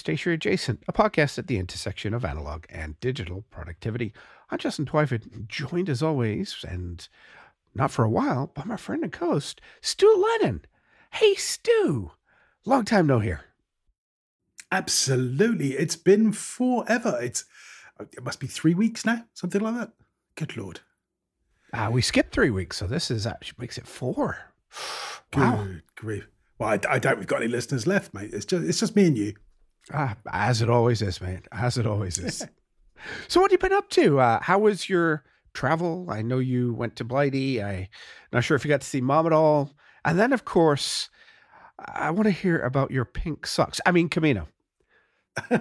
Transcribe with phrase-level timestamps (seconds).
[0.00, 4.14] to Adjacent, a podcast at the intersection of analog and digital productivity.
[4.50, 7.06] I'm Justin Twyford, joined as always, and
[7.74, 10.64] not for a while, by my friend and co-host, Stu Lennon.
[11.12, 12.12] Hey, Stu,
[12.64, 13.42] long time no hear.
[14.70, 17.18] Absolutely, it's been forever.
[17.20, 17.44] It's
[18.00, 19.92] it must be three weeks now, something like that.
[20.36, 20.80] Good lord.
[21.74, 24.38] Uh, we skipped three weeks, so this is actually makes it four.
[25.34, 25.64] Wow.
[25.64, 26.28] Good grief.
[26.58, 28.30] Well, I, I doubt we've got any listeners left, mate.
[28.32, 29.34] It's just it's just me and you.
[29.92, 31.42] Ah, as it always is, man.
[31.52, 32.46] As it always is.
[33.28, 34.20] so, what have you been up to?
[34.20, 35.24] Uh, how was your
[35.54, 36.06] travel?
[36.08, 37.62] I know you went to Blighty.
[37.62, 37.88] I'm
[38.32, 39.72] not sure if you got to see mom at all.
[40.04, 41.08] And then, of course,
[41.78, 43.80] I want to hear about your pink socks.
[43.86, 44.48] I mean, Camino.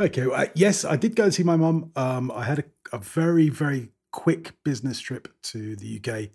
[0.00, 0.26] okay.
[0.26, 1.90] Well, yes, I did go and see my mom.
[1.96, 2.64] Um, I had a,
[2.96, 6.30] a, very, very quick business trip to the UK,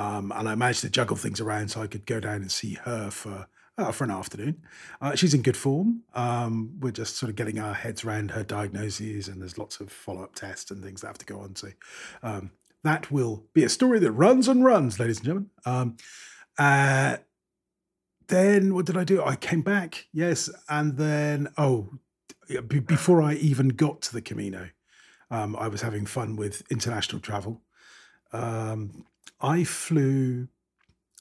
[0.00, 2.74] um, and I managed to juggle things around so I could go down and see
[2.74, 4.60] her for uh, for an afternoon.
[5.00, 6.02] Uh, she's in good form.
[6.14, 9.90] Um, we're just sort of getting our heads around her diagnoses, and there's lots of
[9.90, 11.54] follow up tests and things that have to go on.
[11.56, 11.68] So
[12.22, 12.50] um,
[12.82, 15.50] that will be a story that runs and runs, ladies and gentlemen.
[15.64, 15.96] Um,
[16.58, 17.18] uh,
[18.26, 19.22] then what did I do?
[19.22, 21.88] I came back, yes, and then oh,
[22.48, 24.68] b- before I even got to the Camino,
[25.30, 27.62] um, I was having fun with international travel.
[28.32, 29.06] Um,
[29.40, 30.48] I flew.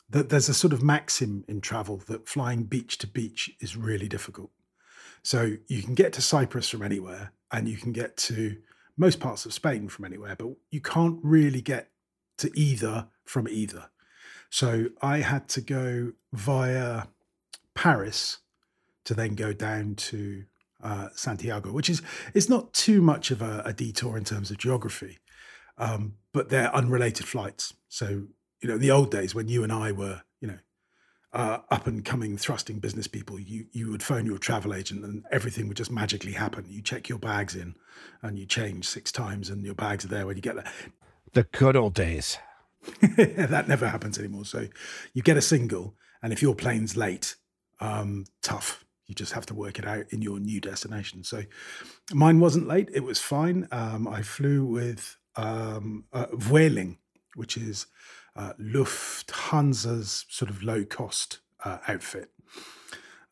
[0.10, 4.08] That there's a sort of maxim in travel that flying beach to beach is really
[4.08, 4.52] difficult.
[5.22, 8.58] So you can get to Cyprus from anywhere, and you can get to
[8.96, 11.90] most parts of Spain from anywhere, but you can't really get
[12.38, 13.90] to either from either.
[14.50, 17.04] So I had to go via
[17.76, 18.40] Paris
[19.04, 20.44] to then go down to
[20.82, 22.02] uh, Santiago, which is
[22.34, 25.20] it's not too much of a, a detour in terms of geography,
[25.78, 27.74] um, but they're unrelated flights.
[27.90, 28.28] So
[28.62, 30.58] you know, the old days when you and I were, you know,
[31.34, 35.24] uh, up and coming thrusting business people, you you would phone your travel agent and
[35.32, 36.66] everything would just magically happen.
[36.68, 37.76] You check your bags in,
[38.22, 40.72] and you change six times, and your bags are there when you get there.
[41.34, 42.38] The good old days.
[43.18, 44.46] that never happens anymore.
[44.46, 44.68] So
[45.14, 47.36] you get a single, and if your plane's late,
[47.80, 48.84] um, tough.
[49.06, 51.24] You just have to work it out in your new destination.
[51.24, 51.44] So
[52.14, 53.68] mine wasn't late; it was fine.
[53.72, 56.98] Um, I flew with um, uh, Vueling,
[57.36, 57.86] which is
[58.38, 62.32] uh, Lufthansa's sort of low cost uh, outfit.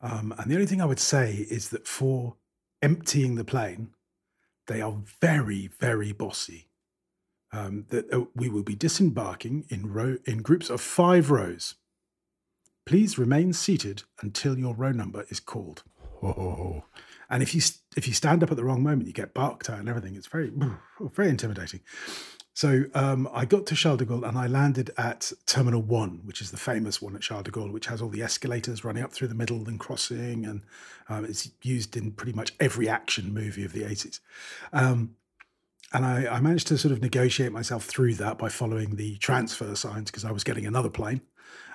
[0.00, 2.36] Um, and the only thing I would say is that for
[2.82, 3.90] emptying the plane,
[4.66, 6.68] they are very, very bossy
[7.52, 11.76] um, that uh, we will be disembarking in row in groups of five rows.
[12.84, 15.82] Please remain seated until your row number is called.
[17.28, 17.60] And if you
[17.96, 20.14] if you stand up at the wrong moment, you get barked at and everything.
[20.14, 20.52] It's very
[21.00, 21.80] very intimidating.
[22.56, 26.40] So um, I got to Charles de Gaulle and I landed at Terminal One, which
[26.40, 29.12] is the famous one at Charles de Gaulle, which has all the escalators running up
[29.12, 30.62] through the middle and crossing, and
[31.10, 34.22] um, it's used in pretty much every action movie of the eighties.
[34.72, 35.16] Um,
[35.92, 39.74] and I, I, managed to sort of negotiate myself through that by following the transfer
[39.74, 41.20] signs because I was getting another plane.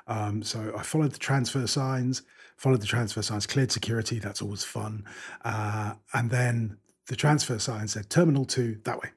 [0.07, 2.23] Um, so I followed the transfer signs,
[2.57, 4.17] followed the transfer signs, cleared security.
[4.17, 5.05] That's always fun.
[5.45, 9.11] Uh, and then the transfer sign said terminal two that way.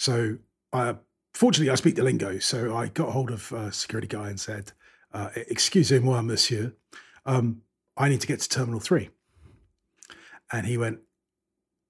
[0.00, 0.38] So
[0.72, 0.96] I,
[1.34, 2.38] fortunately, I speak the lingo.
[2.38, 4.72] So I got hold of a security guy and said,
[5.12, 6.72] uh, "Excusez-moi, monsieur,
[7.26, 7.60] um,
[7.98, 9.10] I need to get to terminal three.
[10.50, 11.00] And he went,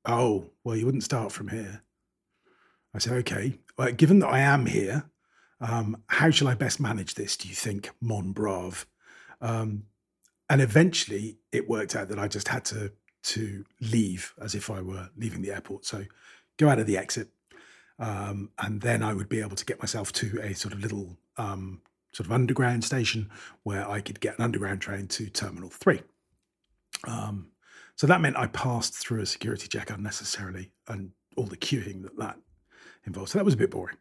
[0.04, 1.82] Oh, well, you wouldn't start from here.
[2.92, 5.04] I said, okay, well, given that I am here,
[5.60, 8.86] um, how shall I best manage this, do you think, Mon Brave?
[9.40, 9.84] Um,
[10.48, 12.92] and eventually it worked out that I just had to
[13.22, 15.84] to leave as if I were leaving the airport.
[15.84, 16.06] So
[16.56, 17.28] go out of the exit.
[18.00, 21.18] Um, and then I would be able to get myself to a sort of little
[21.36, 23.30] um, sort of underground station
[23.62, 26.00] where I could get an underground train to Terminal 3.
[27.06, 27.48] Um,
[27.94, 32.18] so that meant I passed through a security check unnecessarily and all the queuing that
[32.18, 32.38] that
[33.04, 33.30] involved.
[33.30, 33.96] So that was a bit boring.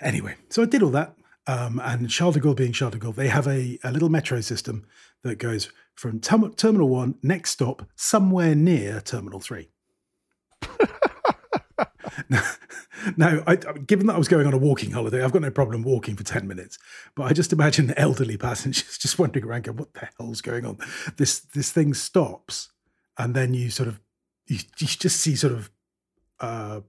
[0.00, 1.14] Anyway, so I did all that.
[1.46, 4.40] Um, and Charles de Gaulle being Charles de Gaulle, they have a, a little metro
[4.40, 4.84] system
[5.22, 9.68] that goes from term- Terminal 1, next stop, somewhere near Terminal 3.
[13.16, 15.82] now, I, given that I was going on a walking holiday, I've got no problem
[15.82, 16.78] walking for 10 minutes.
[17.14, 20.78] But I just imagine elderly passengers just wandering around going, what the hell's going on?
[21.16, 22.70] This, this thing stops
[23.18, 24.00] and then you sort of
[24.46, 25.70] you, you just see sort of
[26.40, 26.80] uh,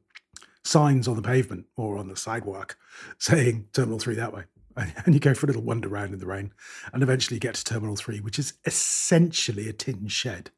[0.64, 2.78] signs on the pavement or on the sidewalk
[3.18, 4.44] saying Terminal Three that way,
[4.76, 6.54] and you go for a little wander around in the rain,
[6.94, 10.52] and eventually get to Terminal Three, which is essentially a tin shed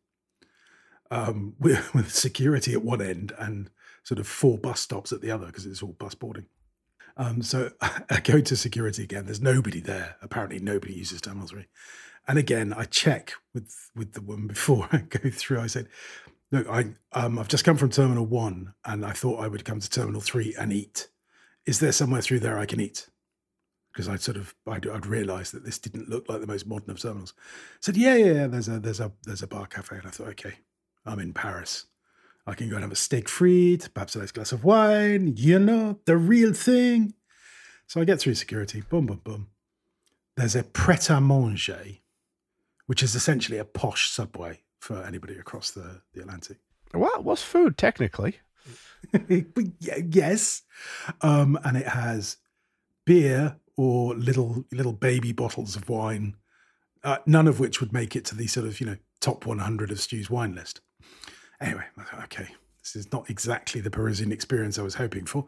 [1.12, 3.70] um, with, with security at one end and
[4.10, 6.48] sort of four bus stops at the other because it's all bus boarding.
[7.16, 9.26] Um, so I go to security again.
[9.26, 10.16] There's nobody there.
[10.24, 11.68] Apparently, nobody uses Terminal 3.
[12.28, 15.60] and again, I check with with the woman before I go through.
[15.60, 15.90] I said,
[16.52, 19.80] "Look, I um, I've just come from Terminal One, and I thought I would come
[19.80, 21.10] to Terminal Three and eat.
[21.68, 23.10] Is there somewhere through there I can eat?"
[23.94, 26.90] Because I'd sort of I'd, I'd realised that this didn't look like the most modern
[26.90, 27.36] of terminals.
[27.38, 28.48] I said, "Yeah, yeah, yeah.
[28.48, 30.56] There's a there's a there's a bar cafe," and I thought, "Okay,
[31.06, 31.86] I'm in Paris.
[32.48, 35.34] I can go and have a steak frite, perhaps a nice glass of wine.
[35.38, 37.14] You know, the real thing."
[37.88, 38.82] So I get through security.
[38.82, 39.48] Boom, boom, boom.
[40.36, 41.84] There's a pret a manger
[42.90, 46.58] which is essentially a posh subway for anybody across the, the Atlantic.
[46.92, 48.40] Well, what's food technically?
[49.30, 50.64] yes,
[51.22, 52.38] um, and it has
[53.06, 56.36] beer or little little baby bottles of wine,
[57.04, 59.92] uh, none of which would make it to the sort of you know top 100
[59.92, 60.82] of Stu's wine list.
[61.62, 61.86] Anyway,
[62.24, 62.48] okay,
[62.82, 65.46] this is not exactly the Parisian experience I was hoping for.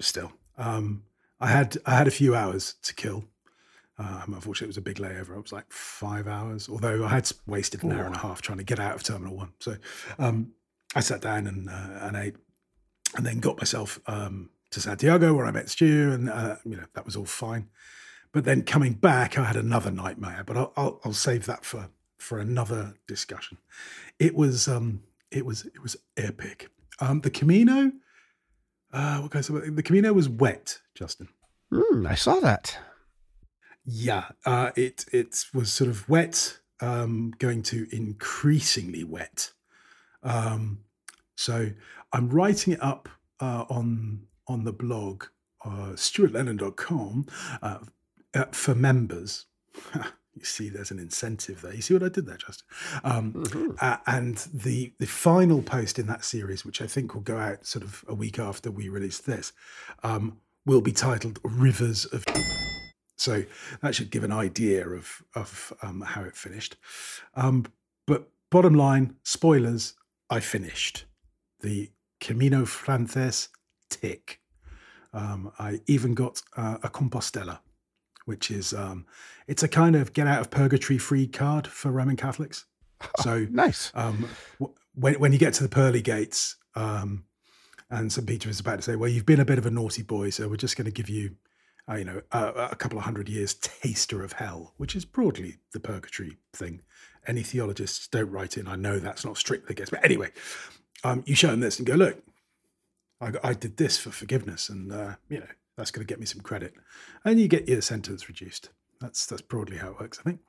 [0.00, 1.04] Still, um,
[1.40, 3.24] I had I had a few hours to kill
[3.96, 5.36] um, unfortunately, it was a big layover.
[5.36, 7.96] It was like five hours, although I had wasted an Ooh.
[7.96, 9.52] hour and a half trying to get out of Terminal 1.
[9.60, 9.76] So
[10.18, 10.52] um,
[10.96, 12.36] I sat down and, uh, and ate
[13.16, 16.84] and then got myself um, to Santiago where I met Stu, and uh, you know
[16.94, 17.68] that was all fine.
[18.32, 20.42] But then coming back, I had another nightmare.
[20.44, 23.58] But I'll, I'll, I'll save that for for another discussion.
[24.18, 25.04] It was um,
[25.34, 26.70] it was it was epic.
[27.00, 27.92] Um, the Camino,
[28.92, 29.48] uh, what guys?
[29.48, 31.28] The Camino was wet, Justin.
[31.72, 32.78] Mm, I saw that.
[33.84, 39.52] Yeah, uh, it it was sort of wet, um, going to increasingly wet.
[40.22, 40.80] Um,
[41.36, 41.70] so
[42.12, 43.08] I'm writing it up
[43.40, 45.24] uh, on on the blog
[45.64, 47.26] uh, stuartlennon.com
[47.62, 47.78] uh,
[48.34, 49.46] uh, for members.
[50.34, 51.74] you see, there's an incentive there.
[51.74, 52.66] You see what I did there, Justin?
[53.04, 53.70] Um, mm-hmm.
[53.80, 57.64] uh, and the the final post in that series, which I think will go out
[57.64, 59.52] sort of a week after we release this,
[60.02, 62.24] um, will be titled "Rivers of."
[63.16, 63.44] So
[63.80, 66.76] that should give an idea of of um, how it finished.
[67.34, 67.66] Um,
[68.06, 69.94] but bottom line, spoilers:
[70.28, 71.04] I finished
[71.60, 71.90] the
[72.20, 73.48] Camino Frances
[73.88, 74.40] tick.
[75.12, 77.60] Um, I even got uh, a Compostela,
[78.24, 79.06] which is um,
[79.46, 82.66] it's a kind of get out of purgatory free card for Roman Catholics.
[83.20, 83.92] So nice.
[83.94, 84.30] Um,
[84.94, 87.24] when when you get to the pearly gates, um,
[87.90, 88.26] and St.
[88.26, 90.48] Peter is about to say, "Well, you've been a bit of a naughty boy, so
[90.48, 91.36] we're just going to give you
[91.88, 95.58] uh, you know, a, a, couple of hundred years taster of hell, which is broadly
[95.72, 96.80] the purgatory thing.
[97.26, 98.68] Any theologists don't write in.
[98.68, 100.30] I know that's not strict against, but anyway,
[101.02, 102.22] um, you show them this and go, look,
[103.20, 106.26] I, I did this for forgiveness, and uh, you know that's going to get me
[106.26, 106.74] some credit,
[107.24, 108.70] and you get your sentence reduced.
[109.00, 110.40] That's that's broadly how it works, I think.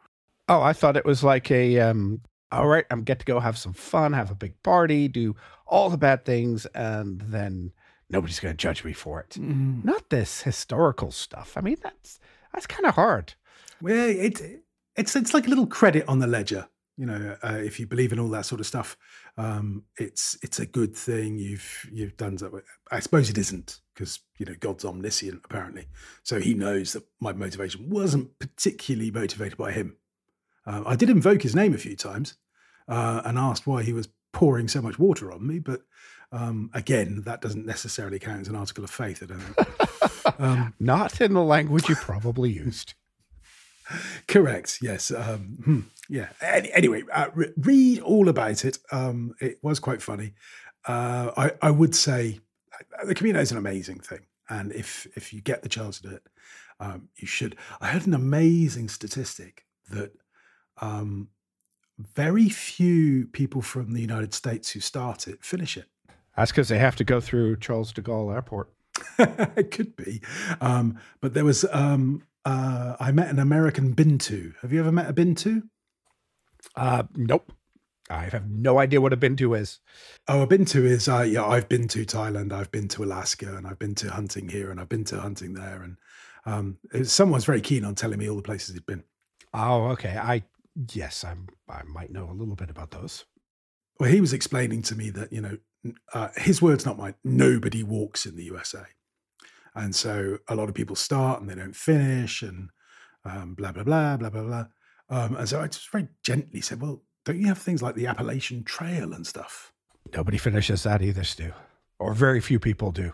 [0.48, 3.58] Oh, I thought it was like a um, all right, I'm get to go have
[3.58, 5.36] some fun, have a big party, do
[5.68, 7.72] all the bad things, and then
[8.10, 9.32] nobody's going to judge me for it.
[9.32, 9.84] Mm.
[9.84, 11.54] Not this historical stuff.
[11.58, 12.20] I mean, that's
[12.54, 13.34] that's kind of hard.
[13.82, 14.42] Well, it,
[14.96, 16.68] it's it's like a little credit on the ledger.
[16.98, 18.96] You know, uh, if you believe in all that sort of stuff,
[19.38, 21.38] um, it's it's a good thing.
[21.38, 22.52] You've you've done that.
[22.92, 25.88] I suppose it isn't because you know God's omniscient apparently,
[26.22, 29.96] so He knows that my motivation wasn't particularly motivated by Him.
[30.68, 32.36] Uh, I did invoke His name a few times
[32.88, 35.82] uh, and asked why He was pouring so much water on me, but
[36.32, 39.24] um, again, that doesn't necessarily count as an article of faith.
[39.24, 39.68] I don't think.
[40.38, 42.94] Um, Not in the language you probably used.
[44.28, 44.80] Correct.
[44.82, 45.12] Yes.
[45.12, 46.30] Um, hmm, yeah.
[46.42, 48.80] Any, anyway, uh, re- read all about it.
[48.92, 50.34] Um, it was quite funny.
[50.86, 52.40] Uh, I, I would say
[53.06, 56.16] the Camino is an amazing thing, and if if you get the chance to do
[56.16, 56.24] it,
[56.80, 57.56] um, you should.
[57.82, 60.12] I heard an amazing statistic that
[60.82, 61.30] um,
[62.00, 65.86] very few people from the United States who start it finish it.
[66.36, 68.70] That's because they have to go through Charles de Gaulle Airport.
[69.20, 70.22] it could be.
[70.60, 74.54] Um, but there was, um, uh, I met an American Bintu.
[74.62, 75.64] Have you ever met a Bintu?
[76.76, 77.54] Uh, nope.
[78.10, 79.80] I have no idea what a Bintu is.
[80.28, 83.66] Oh, a Bintu is, uh, yeah, I've been to Thailand, I've been to Alaska, and
[83.66, 85.82] I've been to hunting here, and I've been to hunting there.
[85.82, 85.98] And
[86.46, 89.04] um, someone's very keen on telling me all the places he'd been.
[89.54, 90.18] Oh, okay.
[90.18, 90.44] I,
[90.94, 93.26] yes, I'm, I might know a little bit about those.
[94.00, 95.58] Well, he was explaining to me that, you know,
[96.14, 98.84] uh, his words, not mine, nobody walks in the USA.
[99.74, 102.70] And so a lot of people start and they don't finish and
[103.24, 104.66] um, blah, blah, blah, blah, blah, blah.
[105.10, 108.08] Um, and so I just very gently said, well, don't you have things like the
[108.08, 109.74] Appalachian Trail and stuff?
[110.16, 111.52] Nobody finishes that either, Stu,
[112.00, 113.14] or very few people do.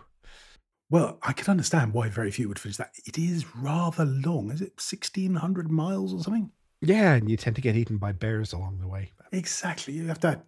[0.90, 2.92] Well, I can understand why very few would finish that.
[3.06, 4.50] It is rather long.
[4.50, 6.50] Is it 1,600 miles or something?
[6.82, 9.12] Yeah, and you tend to get eaten by bears along the way.
[9.32, 9.94] Exactly.
[9.94, 10.42] You have to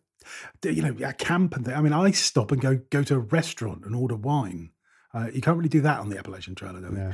[0.62, 1.74] you know, a camp and thing.
[1.74, 4.70] I mean, I stop and go go to a restaurant and order wine.
[5.12, 7.12] Uh, you can't really do that on the Appalachian Trail, I don't yeah.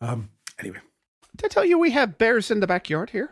[0.00, 0.78] Um, anyway,
[1.36, 3.30] did I tell you we have bears in the backyard here?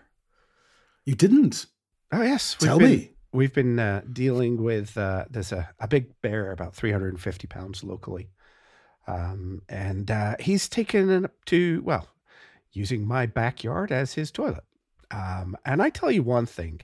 [1.04, 1.66] You didn't.
[2.10, 3.10] Oh yes, we've Tell been, me.
[3.32, 8.30] We've been uh, dealing with uh, there's a, a big bear about 350 pounds locally,
[9.06, 12.08] um, and uh, he's taken it up to well,
[12.72, 14.64] using my backyard as his toilet.
[15.10, 16.80] Um, and I tell you one thing,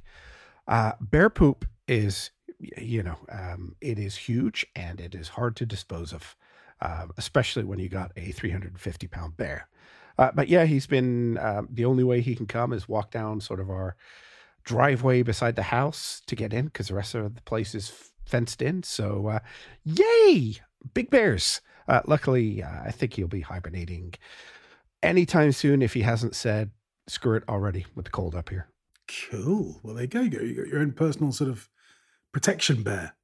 [0.69, 5.67] uh, bear poop is you know um, it is huge and it is hard to
[5.67, 6.37] dispose of,
[6.83, 9.69] um, especially when you got a 350 pound bear.
[10.19, 11.35] Uh, but yeah, he's been
[11.71, 13.97] the only way he can come is walk down sort of our
[14.65, 17.93] driveway beside the house to get in because the rest of the place is
[18.25, 18.83] fenced in.
[18.83, 19.39] So, uh,
[19.85, 20.57] yay,
[20.95, 21.61] big bears.
[21.87, 24.15] Uh, luckily, uh, I think he'll be hibernating
[25.03, 26.71] anytime soon if he hasn't said
[27.07, 28.69] screw it already with the cold up here.
[29.31, 29.81] Cool.
[29.83, 30.21] Well, there you go.
[30.21, 31.69] You got your own personal sort of
[32.33, 33.15] protection bear.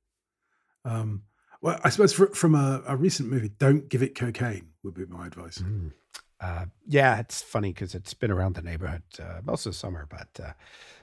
[0.85, 1.23] Um,
[1.63, 5.05] well, I suppose for, from a, a, recent movie, don't give it cocaine would be
[5.07, 5.59] my advice.
[5.59, 5.93] Mm.
[6.41, 10.07] Uh, yeah, it's funny because it's been around the neighborhood uh, most of the summer,
[10.09, 10.53] but uh,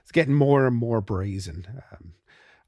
[0.02, 1.84] it's getting more and more brazen.
[1.92, 2.14] Um,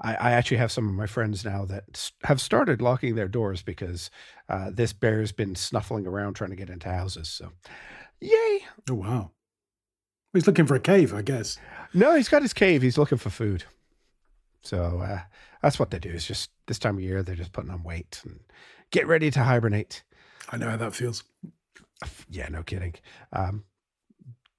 [0.01, 3.63] I, I, actually have some of my friends now that have started locking their doors
[3.63, 4.11] because
[4.47, 7.27] uh, this bear's been snuffling around trying to get into houses.
[7.27, 7.51] So,
[8.21, 8.65] yay!
[8.89, 9.31] Oh wow!
[10.33, 11.57] He's looking for a cave, I guess.
[11.93, 12.83] No, he's got his cave.
[12.83, 13.63] He's looking for food.
[14.61, 15.21] So uh,
[15.61, 16.09] that's what they do.
[16.09, 18.39] Is just this time of year they're just putting on weight and
[18.91, 20.03] get ready to hibernate.
[20.49, 21.23] I know how that feels.
[22.29, 22.95] Yeah, no kidding.
[23.33, 23.63] Um,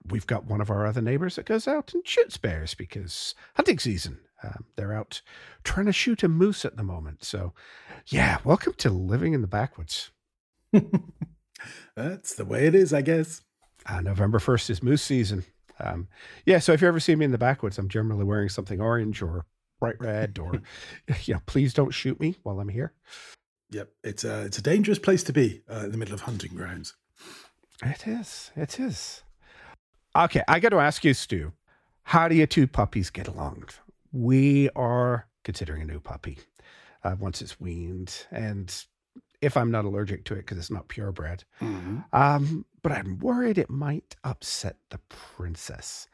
[0.09, 3.79] we've got one of our other neighbors that goes out and shoots bears because hunting
[3.79, 4.19] season.
[4.43, 5.21] Um, they're out
[5.65, 7.25] trying to shoot a moose at the moment.
[7.25, 7.53] So,
[8.07, 10.11] yeah, welcome to living in the backwoods.
[11.97, 13.43] That's the way it is, I guess.
[13.85, 15.45] Uh, November 1st is moose season.
[15.79, 16.09] Um,
[16.47, 19.23] yeah, so if you ever see me in the backwoods, I'm generally wearing something orange
[19.23, 19.47] or
[19.79, 20.63] bright red, or
[21.25, 22.93] you know, please don't shoot me while I'm here.
[23.71, 26.55] Yep, it's a it's a dangerous place to be uh, in the middle of hunting
[26.55, 26.95] grounds.
[27.83, 28.51] It is.
[28.57, 29.23] It is.
[30.15, 31.53] Okay, I got to ask you, Stu,
[32.03, 33.65] how do your two puppies get along?
[34.13, 36.39] We are considering a new puppy
[37.05, 38.75] uh, once it's weaned, and
[39.41, 41.45] if I'm not allergic to it because it's not purebred.
[41.61, 41.99] Mm-hmm.
[42.13, 46.09] Um, but I'm worried it might upset the princess.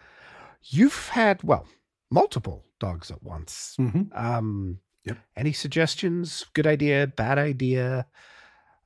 [0.63, 1.67] You've had, well,
[2.11, 3.77] multiple dogs at once.
[3.81, 4.17] Mm-hmm.
[4.17, 5.19] Um, yep.
[5.37, 6.47] Any suggestions?
[6.53, 8.07] Good idea, bad idea,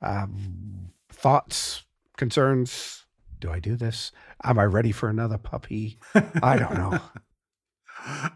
[0.00, 1.82] um, thoughts,
[2.20, 3.06] concerns?
[3.40, 4.12] Do I do this?
[4.44, 5.98] Am I ready for another puppy?
[6.42, 7.00] I don't know.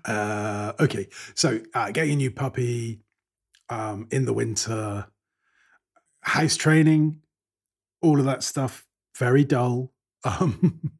[0.05, 3.00] Uh, okay, so uh, getting a new puppy
[3.71, 5.07] um, in the winter,
[6.21, 7.23] house training,
[8.03, 8.85] all of that stuff,
[9.17, 9.91] very dull.
[10.26, 10.93] Um,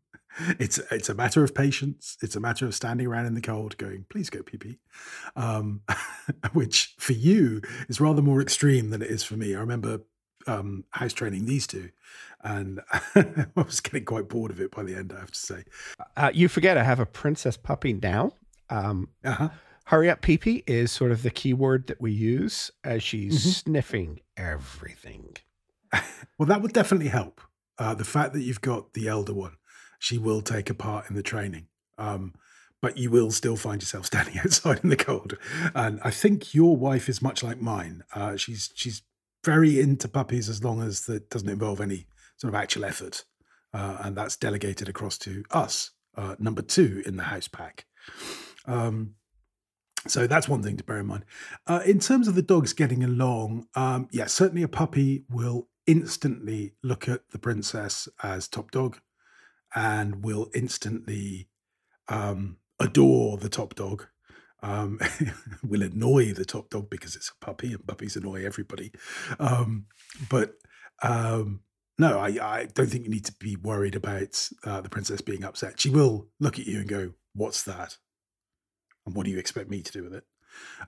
[0.59, 2.17] it's it's a matter of patience.
[2.23, 4.79] It's a matter of standing around in the cold, going, "Please go pee pee,"
[5.37, 5.83] um,
[6.55, 9.55] which for you is rather more extreme than it is for me.
[9.55, 10.01] I remember
[10.47, 11.91] um, house training these two,
[12.43, 15.13] and I was getting quite bored of it by the end.
[15.17, 15.65] I have to say.
[16.17, 18.33] Uh, you forget I have a princess puppy now.
[18.71, 19.51] Um, uh-huh.
[19.87, 23.51] Hurry up, pee pee is sort of the keyword that we use as she's mm-hmm.
[23.51, 25.37] sniffing everything.
[26.39, 27.41] well, that would definitely help.
[27.79, 29.57] Uh, the fact that you've got the elder one,
[29.99, 31.67] she will take a part in the training.
[31.99, 32.35] Um,
[32.81, 35.37] but you will still find yourself standing outside in the cold.
[35.75, 38.05] And I think your wife is much like mine.
[38.15, 39.03] Uh, she's she's
[39.45, 43.25] very into puppies as long as that doesn't involve any sort of actual effort,
[43.73, 47.87] uh, and that's delegated across to us, uh, number two in the house pack.
[48.67, 49.15] Um,
[50.07, 51.25] so that's one thing to bear in mind.
[51.67, 56.75] Uh, in terms of the dogs getting along, um, yeah, certainly a puppy will instantly
[56.83, 58.99] look at the princess as top dog
[59.75, 61.49] and will instantly
[62.09, 64.07] um, adore the top dog.
[64.65, 64.99] Um,
[65.63, 68.93] will annoy the top dog because it's a puppy and puppies annoy everybody.
[69.39, 69.87] Um,
[70.31, 70.55] but
[71.03, 71.61] um,
[71.99, 75.45] no, I, I, don't think you need to be worried about uh, the princess being
[75.45, 75.79] upset.
[75.79, 77.99] She will look at you and go, What's that?
[79.05, 80.25] And what do you expect me to do with it?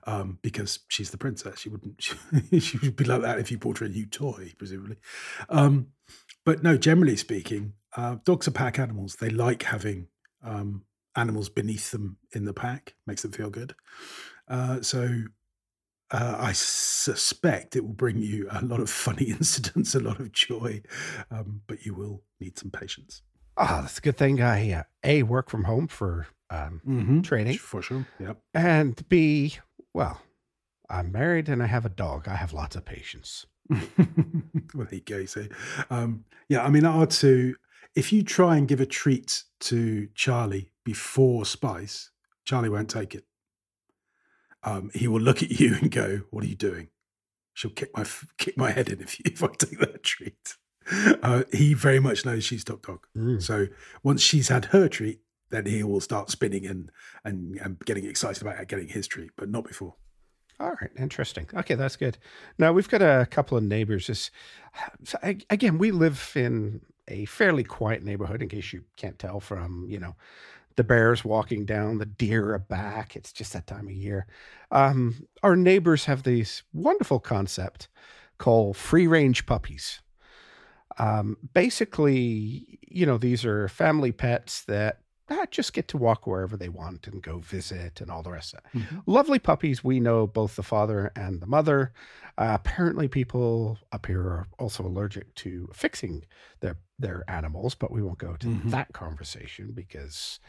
[0.05, 1.59] Um, because she's the princess.
[1.59, 2.01] She wouldn't.
[2.49, 4.97] She, she, would be like that if you bought her a new toy, presumably.
[5.49, 5.87] Um,
[6.45, 9.17] but no, generally speaking, uh, dogs are pack animals.
[9.17, 10.07] They like having
[10.43, 10.83] um,
[11.17, 12.95] animals beneath them in the pack.
[13.05, 13.75] Makes them feel good.
[14.47, 15.09] Uh, so
[16.11, 20.31] uh, I suspect it will bring you a lot of funny incidents, a lot of
[20.31, 20.81] joy,
[21.31, 23.23] um, but you will need some patience.
[23.57, 24.41] Oh, that's a good thing.
[24.41, 27.21] I uh, a work from home for um, mm-hmm.
[27.21, 28.05] training for sure.
[28.19, 28.37] Yep.
[28.53, 29.57] And B,
[29.93, 30.21] well,
[30.89, 32.27] I'm married and I have a dog.
[32.27, 33.45] I have lots of patience.
[33.69, 33.81] well,
[34.75, 35.25] there you go.
[35.25, 35.47] So,
[35.89, 37.53] um, yeah, I mean, R2,
[37.95, 42.11] if you try and give a treat to Charlie before Spice,
[42.45, 43.25] Charlie won't take it.
[44.63, 46.87] Um, he will look at you and go, "What are you doing?"
[47.53, 48.05] She'll kick my
[48.37, 50.55] kick my head in if you, if I take that treat.
[51.21, 53.05] Uh, he very much knows she's top dog.
[53.17, 53.43] Mm.
[53.43, 53.67] So
[54.01, 56.89] once she's had her treat, then he will start spinning and
[57.25, 59.95] and, and getting excited about getting his treat, but not before.
[60.57, 61.47] All right, interesting.
[61.53, 62.17] Okay, that's good.
[62.57, 64.07] Now we've got a couple of neighbors.
[64.07, 64.31] This,
[65.03, 65.17] so
[65.49, 66.79] again, we live in
[67.09, 68.41] a fairly quiet neighborhood.
[68.41, 70.15] In case you can't tell from you know
[70.77, 73.15] the bears walking down, the deer are back.
[73.15, 74.27] It's just that time of year.
[74.71, 77.89] Um, our neighbors have this wonderful concept
[78.37, 80.01] called free range puppies.
[80.99, 86.55] Um, basically, you know, these are family pets that uh, just get to walk wherever
[86.55, 88.77] they want and go visit and all the rest of it.
[88.77, 88.99] Mm-hmm.
[89.05, 89.83] Lovely puppies.
[89.83, 91.91] We know both the father and the mother.
[92.37, 96.23] Uh, apparently, people up here are also allergic to fixing
[96.61, 98.69] their their animals, but we won't go to mm-hmm.
[98.69, 100.39] that conversation because,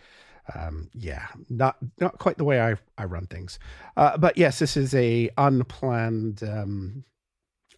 [0.54, 3.58] um, yeah, not not quite the way I I run things.
[3.97, 7.04] Uh, but yes, this is a unplanned um,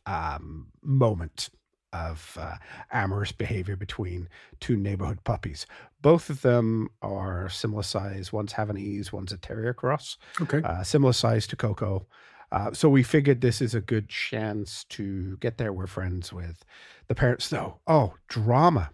[0.06, 1.50] um, moment
[1.92, 2.56] of uh,
[2.92, 4.28] amorous behavior between
[4.60, 5.66] two neighborhood puppies.
[6.02, 8.32] Both of them are similar size.
[8.32, 10.16] One's Havanese, one's a Terrier Cross.
[10.40, 10.62] Okay.
[10.62, 12.06] Uh, similar size to Coco.
[12.52, 15.72] Uh, so we figured this is a good chance to get there.
[15.72, 16.64] We're friends with
[17.06, 17.78] the parents, though.
[17.86, 18.90] Oh, drama.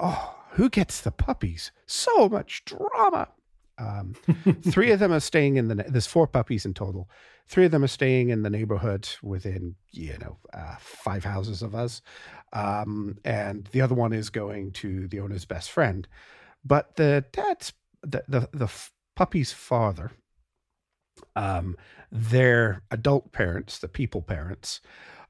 [0.00, 1.72] Oh, who gets the puppies?
[1.86, 3.28] So much drama.
[3.78, 4.14] Um,
[4.62, 5.74] three of them are staying in the.
[5.74, 7.08] There's four puppies in total.
[7.46, 11.74] Three of them are staying in the neighborhood within, you know, uh, five houses of
[11.74, 12.00] us,
[12.52, 16.06] um, and the other one is going to the owner's best friend.
[16.64, 18.70] But the dad's the the, the
[19.16, 20.12] puppy's father,
[21.36, 21.76] um,
[22.10, 24.80] their adult parents, the people parents,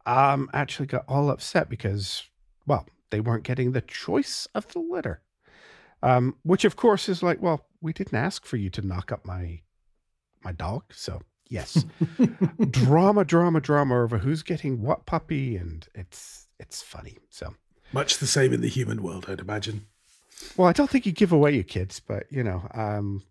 [0.07, 2.25] um, actually got all upset because,
[2.67, 5.23] well, they weren't getting the choice of the litter.
[6.03, 9.27] Um, which of course is like, well, we didn't ask for you to knock up
[9.27, 9.61] my
[10.43, 11.85] my dog, so yes,
[12.71, 17.19] drama, drama, drama over who's getting what puppy, and it's it's funny.
[17.29, 17.55] So
[17.93, 19.87] much the same in the human world, I'd imagine.
[20.57, 23.23] Well, I don't think you give away your kids, but you know, um,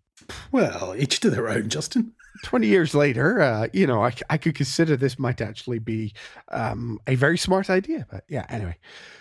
[0.52, 2.12] well, each to their own, Justin.
[2.42, 6.12] 20 years later, uh, you know, I, I could consider this might actually be
[6.48, 8.06] um, a very smart idea.
[8.10, 8.76] But yeah, anyway.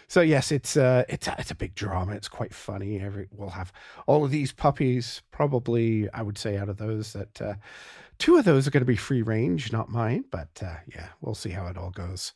[0.07, 2.13] So yes, it's uh, it's a, it's a big drama.
[2.13, 2.99] It's quite funny.
[2.99, 3.71] Every we'll have
[4.07, 5.21] all of these puppies.
[5.31, 7.55] Probably, I would say, out of those that uh,
[8.19, 10.25] two of those are going to be free range, not mine.
[10.29, 12.33] But uh, yeah, we'll see how it all goes.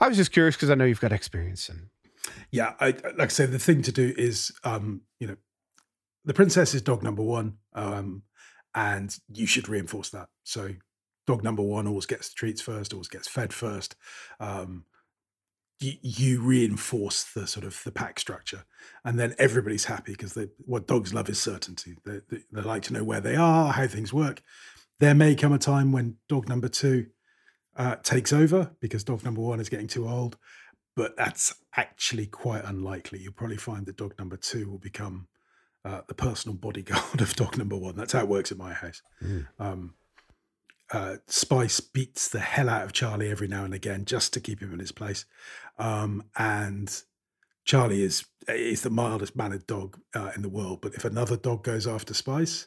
[0.00, 1.88] I was just curious because I know you've got experience and.
[2.52, 5.36] Yeah, I, like I say, the thing to do is, um, you know,
[6.24, 7.58] the princess is dog number one.
[7.74, 8.22] Um,
[8.74, 10.28] and you should reinforce that.
[10.44, 10.70] So
[11.26, 13.96] dog number one always gets the treats first, always gets fed first.
[14.40, 14.84] Um,
[15.80, 18.64] you, you, reinforce the sort of the pack structure,
[19.04, 21.96] and then everybody's happy because what dogs love is certainty.
[22.04, 24.42] They, they, they like to know where they are, how things work.
[25.00, 27.06] There may come a time when dog number two
[27.76, 30.36] uh, takes over because dog number one is getting too old,
[30.94, 33.18] but that's actually quite unlikely.
[33.18, 35.26] You'll probably find that dog number two will become
[35.84, 37.96] uh, the personal bodyguard of dog number one.
[37.96, 39.02] That's how it works at my house.
[39.22, 39.46] Mm.
[39.58, 39.94] Um,
[40.92, 44.60] uh, Spice beats the hell out of Charlie every now and again just to keep
[44.60, 45.24] him in his place.
[45.78, 47.02] Um, and
[47.64, 50.80] Charlie is is the mildest mannered dog uh, in the world.
[50.80, 52.66] But if another dog goes after Spice,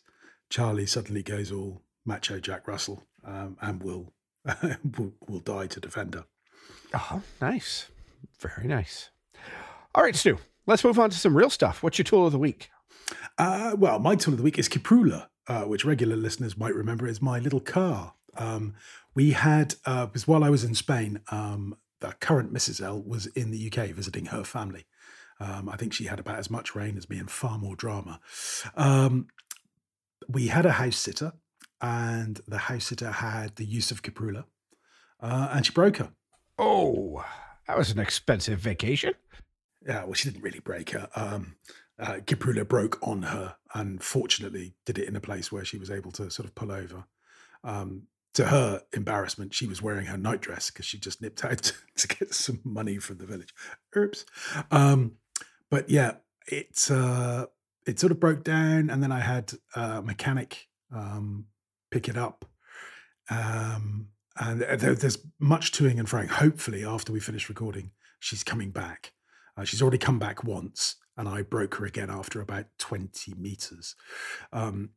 [0.49, 4.13] Charlie suddenly goes all macho Jack Russell um, and will,
[4.97, 6.25] will will die to defend her.
[6.93, 7.89] Oh, nice,
[8.39, 9.09] very nice.
[9.93, 10.39] All right, Stu.
[10.67, 11.83] Let's move on to some real stuff.
[11.83, 12.71] What's your tool of the week?
[13.37, 17.07] Uh, well, my tool of the week is Kiprula, uh, which regular listeners might remember
[17.07, 18.13] is my little car.
[18.37, 18.75] Um,
[19.13, 22.81] we had, uh, because while I was in Spain, um, the current Mrs.
[22.81, 24.85] L was in the UK visiting her family.
[25.39, 28.19] Um, I think she had about as much rain as me and far more drama.
[28.75, 29.27] Um,
[30.27, 31.33] we had a house sitter,
[31.81, 34.45] and the house sitter had the use of Caprula,
[35.19, 36.11] uh, and she broke her.
[36.57, 37.25] Oh,
[37.67, 39.13] that was an expensive vacation.
[39.85, 41.09] Yeah, well, she didn't really break her.
[41.15, 41.55] Um,
[41.99, 42.19] uh,
[42.65, 46.29] broke on her and fortunately did it in a place where she was able to
[46.29, 47.05] sort of pull over.
[47.63, 48.03] Um,
[48.33, 52.33] to her embarrassment, she was wearing her nightdress because she just nipped out to get
[52.33, 53.53] some money from the village.
[53.95, 54.25] Oops.
[54.71, 55.13] Um,
[55.71, 56.15] but yeah,
[56.47, 57.47] it uh,
[57.85, 61.45] it sort of broke down, and then I had a mechanic um,
[61.91, 62.45] pick it up.
[63.29, 66.27] Um, and there, there's much toing and froing.
[66.27, 69.13] Hopefully, after we finish recording, she's coming back.
[69.57, 73.95] Uh, she's already come back once, and I broke her again after about 20 meters.
[74.51, 74.91] Um,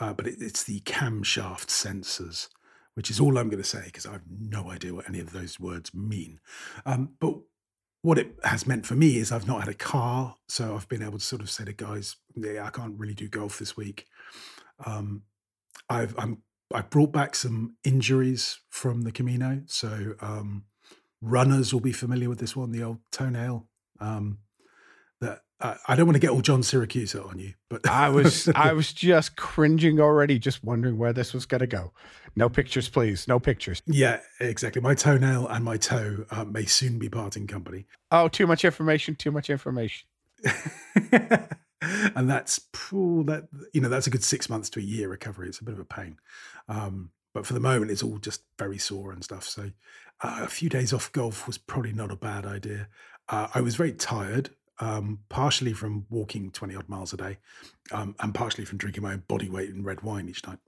[0.00, 2.48] uh, but it, it's the camshaft sensors,
[2.94, 5.32] which is all I'm going to say because I have no idea what any of
[5.32, 6.40] those words mean.
[6.84, 7.34] Um, but
[8.02, 11.02] what it has meant for me is I've not had a car, so I've been
[11.02, 14.06] able to sort of say to guys, "Yeah, I can't really do golf this week."
[14.84, 15.22] Um,
[15.88, 20.64] I've I'm I brought back some injuries from the Camino, so um,
[21.20, 23.66] runners will be familiar with this one, the old toenail.
[23.98, 24.38] Um,
[25.20, 28.48] that uh, I don't want to get all John Siracusa on you, but I was
[28.54, 31.92] I was just cringing already, just wondering where this was going to go.
[32.34, 33.26] No pictures, please.
[33.26, 33.80] No pictures.
[33.86, 34.82] Yeah, exactly.
[34.82, 37.86] My toenail and my toe uh, may soon be parting company.
[38.10, 39.14] Oh, too much information.
[39.14, 40.06] Too much information.
[42.14, 42.60] and that's
[42.92, 45.48] ooh, that you know that's a good six months to a year recovery.
[45.48, 46.18] It's a bit of a pain,
[46.68, 49.44] um, but for the moment, it's all just very sore and stuff.
[49.44, 49.70] So
[50.22, 52.88] uh, a few days off golf was probably not a bad idea.
[53.30, 57.38] Uh, I was very tired um, partially from walking 20 odd miles a day,
[57.92, 60.58] um, and partially from drinking my own body weight in red wine each night.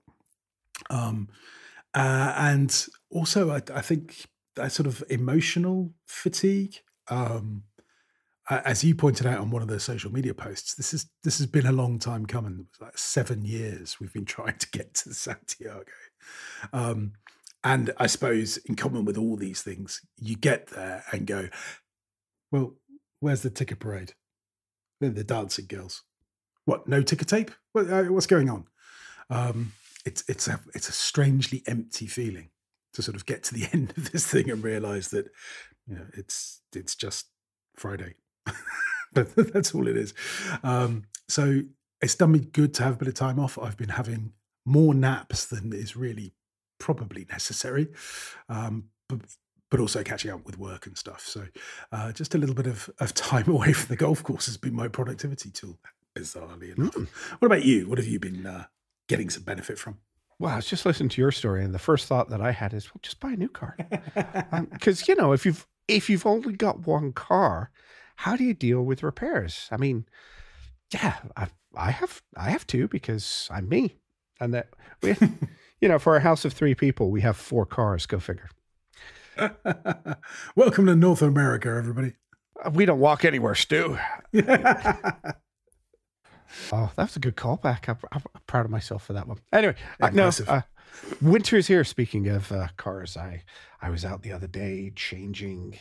[0.89, 1.29] Um,
[1.93, 6.77] uh, and also, I, I, think that sort of emotional fatigue.
[7.07, 7.63] Um,
[8.49, 11.47] as you pointed out on one of the social media posts, this is this has
[11.47, 12.53] been a long time coming.
[12.53, 15.83] It was like seven years we've been trying to get to Santiago,
[16.73, 17.13] um,
[17.63, 21.49] and I suppose in common with all these things, you get there and go,
[22.51, 22.73] well,
[23.19, 24.13] Where's the ticker parade?
[24.99, 26.03] They're the dancing girls.
[26.65, 26.87] What?
[26.87, 27.51] No ticker tape?
[27.73, 28.65] What, uh, what's going on?
[29.29, 29.73] Um,
[30.05, 32.49] it's it's a it's a strangely empty feeling
[32.93, 35.29] to sort of get to the end of this thing and realize that
[35.87, 37.27] you know, it's it's just
[37.75, 38.15] Friday.
[39.13, 40.13] that's all it is.
[40.63, 41.61] Um, so
[42.01, 43.57] it's done me good to have a bit of time off.
[43.57, 44.33] I've been having
[44.65, 46.33] more naps than is really
[46.79, 47.89] probably necessary.
[48.47, 49.21] Um, but
[49.69, 51.21] but also catching up with work and stuff.
[51.25, 51.45] So
[51.91, 54.73] uh, just a little bit of, of time away from the golf course has been
[54.73, 55.77] my productivity tool,
[56.15, 56.95] bizarrely enough.
[56.95, 57.07] Mm.
[57.39, 57.87] What about you?
[57.87, 58.65] What have you been uh,
[59.07, 59.97] getting some benefit from?
[60.39, 62.73] Well, I was just listening to your story, and the first thought that I had
[62.73, 63.75] is, well, just buy a new car,
[64.71, 67.71] because um, you know if you've if you've only got one car,
[68.15, 69.67] how do you deal with repairs?
[69.69, 70.05] I mean,
[70.93, 73.97] yeah, I, I have I have two because I'm me,
[74.39, 74.69] and that
[75.01, 75.15] we,
[75.81, 78.05] you know, for a house of three people, we have four cars.
[78.05, 78.49] Go figure.
[80.55, 82.13] Welcome to North America, everybody.
[82.63, 83.97] Uh, we don't walk anywhere, Stu.
[86.71, 87.87] oh, that's a good callback.
[87.87, 89.39] I'm, I'm, proud of myself for that one.
[89.53, 90.61] Anyway, uh, no, uh,
[91.21, 91.83] winter's here.
[91.83, 93.43] Speaking of uh, cars, I
[93.81, 95.79] I was out the other day changing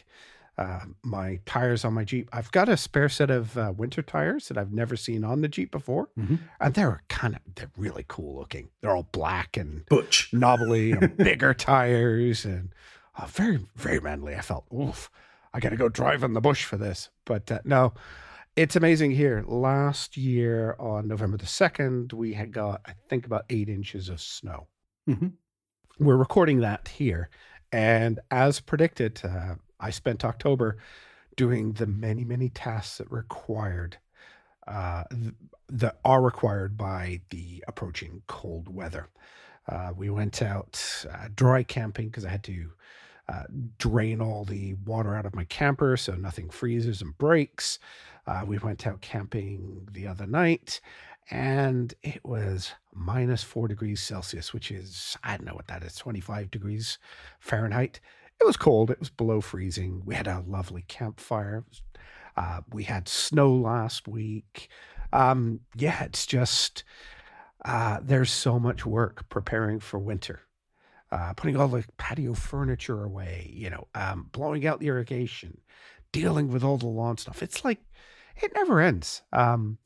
[0.57, 2.29] uh, my tires on my Jeep.
[2.33, 5.49] I've got a spare set of uh, winter tires that I've never seen on the
[5.49, 6.37] Jeep before, mm-hmm.
[6.61, 8.69] and they're kind of they're really cool looking.
[8.81, 12.71] They're all black and butch, knobbly, and bigger tires, and
[13.19, 14.35] uh, very, very manly.
[14.35, 15.11] I felt, oof,
[15.53, 17.11] I got to go drive in the bush for this.
[17.25, 17.93] But uh, no,
[18.57, 19.45] it's amazing here.
[19.47, 24.21] Last year on November the 2nd, we had got, I think, about eight inches of
[24.21, 24.69] snow.
[25.09, 25.29] Mm-hmm.
[25.99, 27.29] We're recording that here.
[27.73, 30.79] And as predicted, uh, I spent October
[31.37, 33.99] doing the many, many tasks that required
[34.67, 35.05] uh,
[35.71, 39.09] that are required by the approaching cold weather.
[39.67, 42.71] Uh, we went out uh, dry camping because I had to
[43.29, 43.45] uh,
[43.79, 47.79] drain all the water out of my camper so nothing freezes and breaks.
[48.27, 50.81] Uh, we went out camping the other night
[51.31, 55.95] and it was minus four degrees Celsius, which is, I don't know what that is,
[55.97, 56.99] 25 degrees
[57.39, 58.01] Fahrenheit.
[58.41, 60.03] It was cold, it was below freezing.
[60.07, 61.65] We had a lovely campfire.
[62.37, 64.69] Uh, we had snow last week.
[65.13, 66.85] Um, yeah, it's just,
[67.65, 70.41] uh, there's so much work preparing for winter
[71.11, 75.59] uh, putting all the patio furniture away, you know, um, blowing out the irrigation,
[76.13, 77.43] dealing with all the lawn stuff.
[77.43, 77.81] It's like
[78.37, 79.23] it never ends.
[79.33, 79.79] Um,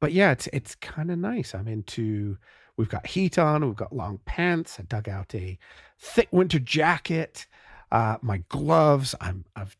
[0.00, 1.54] but yeah, it's it's kind of nice.
[1.54, 2.38] I'm into.
[2.76, 3.66] We've got heat on.
[3.66, 4.78] We've got long pants.
[4.78, 5.58] I dug out a
[5.98, 7.46] thick winter jacket.
[7.90, 9.14] Uh, my gloves.
[9.20, 9.76] I'm I've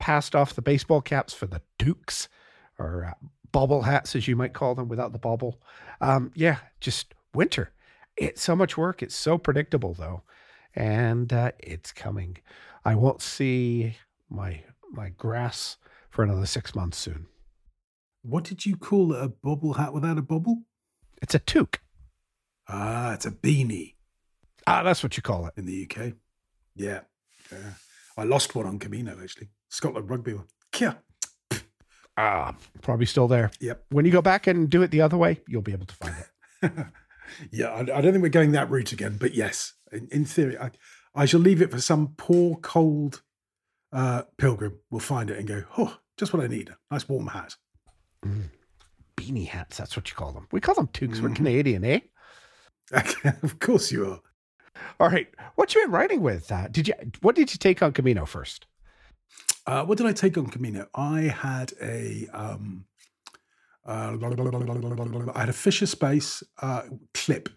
[0.00, 2.28] passed off the baseball caps for the toques
[2.80, 5.60] or uh, bobble hats, as you might call them, without the bobble.
[6.00, 7.70] Um, yeah, just winter.
[8.16, 9.02] It's so much work.
[9.04, 10.24] It's so predictable, though
[10.74, 12.38] and uh, it's coming.
[12.84, 13.96] I won't see
[14.28, 15.76] my my grass
[16.10, 17.26] for another six months soon.
[18.22, 19.22] What did you call it?
[19.22, 20.62] A bubble hat without a bubble?
[21.20, 21.80] It's a toque.
[22.68, 23.94] Ah, it's a beanie.
[24.66, 26.12] Ah, that's what you call it in the UK.
[26.76, 27.00] Yeah,
[27.50, 27.74] yeah.
[28.16, 29.48] I lost one on Camino actually.
[29.68, 30.46] Scotland rugby one.
[30.78, 30.94] Yeah.
[32.16, 33.50] Ah, probably still there.
[33.60, 33.86] Yep.
[33.90, 36.14] When you go back and do it the other way, you'll be able to find
[36.62, 36.72] it.
[37.50, 40.58] yeah, I, I, don't think we're going that route again, but yes, in, in theory,
[40.58, 40.70] I,
[41.14, 43.22] I, shall leave it for some poor cold
[43.92, 46.74] uh, pilgrim will find it and go, oh, just what I need.
[46.90, 47.56] Nice warm hat.
[48.24, 48.50] Mm.
[49.16, 50.48] Beanie hats, that's what you call them.
[50.50, 51.18] We call them toques.
[51.18, 51.22] Mm.
[51.22, 51.34] We're mm-hmm.
[51.34, 52.00] Canadian, eh?
[53.42, 54.20] of course you are.
[54.98, 55.28] All right.
[55.54, 56.50] What you been writing with?
[56.50, 56.94] Uh, did you?
[57.20, 58.66] What did you take on Camino first?
[59.66, 60.88] Uh, what did I take on Camino?
[60.94, 62.86] I had a um,
[63.86, 64.16] uh,
[65.34, 66.82] I had a Fisher Space uh,
[67.14, 67.48] clip.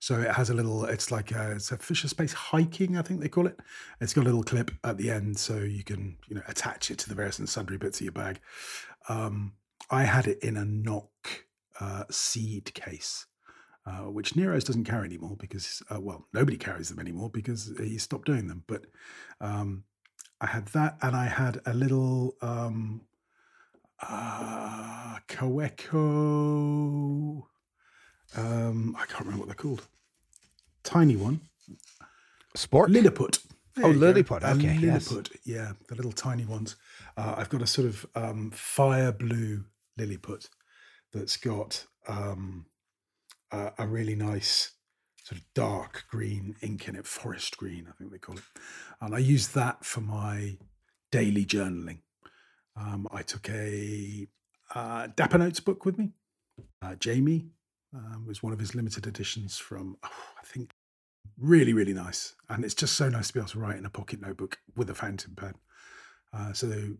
[0.00, 3.20] So it has a little, it's like a, it's a Fisher Space hiking, I think
[3.20, 3.58] they call it.
[4.00, 6.98] It's got a little clip at the end so you can, you know, attach it
[6.98, 8.40] to the various and sundry bits of your bag.
[9.08, 9.54] Um,
[9.90, 11.46] I had it in a Nock
[11.80, 13.26] uh, seed case,
[13.86, 17.98] uh, which Nero's doesn't carry anymore because, uh, well, nobody carries them anymore because he
[17.98, 18.64] stopped doing them.
[18.66, 18.86] But
[19.40, 19.84] um,
[20.40, 23.00] I had that, and I had a little um,
[24.00, 26.68] uh, Kaweco.
[28.36, 29.86] Um, I can't remember what they're called.
[30.82, 31.40] Tiny one.
[32.54, 32.90] Sport?
[32.90, 33.38] Lilliput.
[33.74, 34.06] There Oh, you go.
[34.06, 35.12] Lilliput, A okay, yes.
[35.44, 36.76] Yeah, the little tiny ones.
[37.16, 39.64] Uh, I've got a sort of um, fire blue
[39.96, 40.48] Lilliput
[41.12, 42.66] that's got um,
[43.52, 44.72] a, a really nice
[45.22, 48.42] sort of dark green ink in it, forest green, I think they call it.
[49.00, 50.56] And I use that for my
[51.12, 51.98] daily journaling.
[52.76, 54.26] Um, I took a
[54.74, 56.10] uh, Dapper Notes book with me.
[56.82, 57.46] Uh, Jamie
[57.94, 60.70] um, was one of his limited editions from, oh, I think,
[61.38, 62.34] really, really nice.
[62.48, 64.90] And it's just so nice to be able to write in a pocket notebook with
[64.90, 65.54] a fountain pen.
[66.32, 66.96] Uh, so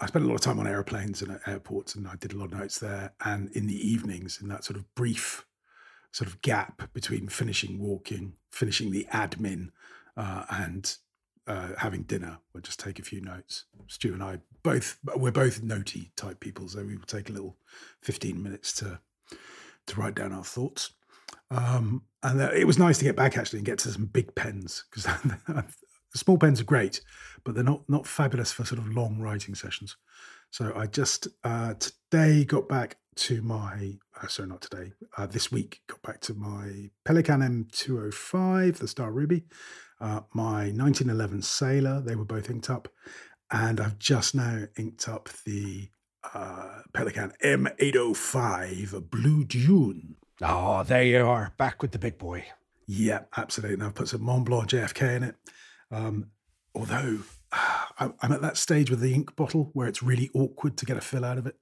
[0.00, 2.36] I spent a lot of time on airplanes and at airports, and I did a
[2.36, 3.14] lot of notes there.
[3.24, 5.46] And in the evenings, in that sort of brief
[6.12, 9.70] sort of gap between finishing walking, finishing the admin,
[10.16, 10.96] uh, and
[11.46, 13.64] uh, having dinner, we'll just take a few notes.
[13.88, 17.56] Stu and I both we're both notey type people, so we will take a little
[18.00, 19.00] fifteen minutes to
[19.86, 20.92] to write down our thoughts.
[21.50, 24.34] Um, and uh, it was nice to get back actually and get to some big
[24.34, 25.06] pens because
[26.14, 27.00] small pens are great,
[27.44, 29.96] but they're not not fabulous for sort of long writing sessions.
[30.50, 35.52] So I just uh, today got back to my uh, sorry not today uh, this
[35.52, 39.44] week got back to my Pelikan M205 the Star Ruby,
[40.00, 42.88] uh, my 1911 Sailor they were both inked up,
[43.50, 45.88] and I've just now inked up the
[46.32, 50.16] uh, Pelikan M805 Blue Dune.
[50.42, 52.46] Oh, there you are, back with the big boy.
[52.86, 53.74] Yeah, absolutely.
[53.74, 55.36] And I've put some Montblanc JFK in it.
[55.90, 56.30] Um,
[56.74, 57.18] although
[57.98, 60.96] I'm I'm at that stage with the ink bottle where it's really awkward to get
[60.96, 61.56] a fill out of it,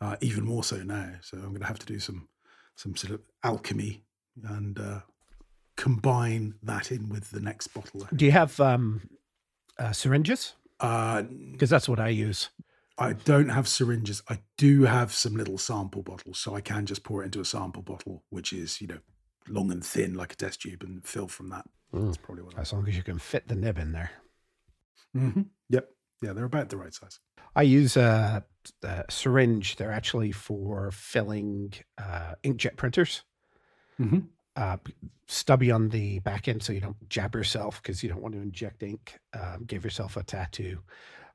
[0.00, 1.12] uh, even more so now.
[1.22, 2.28] So I'm going to have to do some
[2.76, 4.04] some sort of alchemy
[4.44, 5.00] and uh,
[5.76, 8.06] combine that in with the next bottle.
[8.14, 9.08] Do you have um,
[9.78, 10.54] uh, syringes?
[10.78, 12.50] Uh, Because that's what I use.
[12.98, 14.22] I don't have syringes.
[14.28, 17.44] I do have some little sample bottles, so I can just pour it into a
[17.44, 18.98] sample bottle, which is you know
[19.48, 21.66] long and thin like a test tube, and fill from that.
[21.92, 22.62] That's probably what I.
[22.62, 24.10] As long as you can fit the nib in there.
[25.12, 25.88] hmm Yep.
[26.22, 27.20] Yeah, they're about the right size.
[27.54, 28.44] I use a,
[28.82, 29.76] a syringe.
[29.76, 33.22] They're actually for filling uh, inkjet printers.
[34.00, 34.20] Mm-hmm.
[34.56, 34.78] Uh,
[35.28, 38.40] stubby on the back end so you don't jab yourself because you don't want to
[38.40, 40.80] inject ink, um, give yourself a tattoo.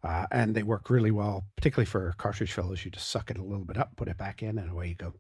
[0.04, 2.84] Uh, and they work really well, particularly for cartridge fillers.
[2.84, 4.96] You just suck it a little bit up, put it back in, and away you
[4.96, 5.14] go.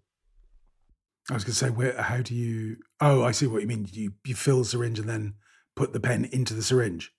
[1.30, 2.02] I was going to say, where?
[2.02, 2.78] How do you?
[3.00, 3.88] Oh, I see what you mean.
[3.92, 5.36] You you fill the syringe and then
[5.76, 7.14] put the pen into the syringe,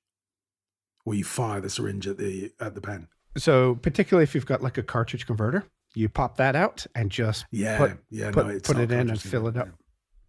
[1.07, 3.07] or you fire the syringe at the at the pen.
[3.38, 7.46] So, particularly if you've got like a cartridge converter, you pop that out and just
[7.53, 8.31] Yeah, Put- yeah.
[8.33, 9.75] put- no, put it in and fill it converter,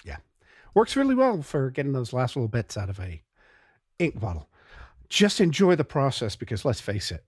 [0.06, 0.18] yeah.
[0.76, 3.22] works really well for getting those last little bits out of a
[4.00, 4.50] ink bottle.
[5.10, 7.24] Just enjoy the process because let's face it,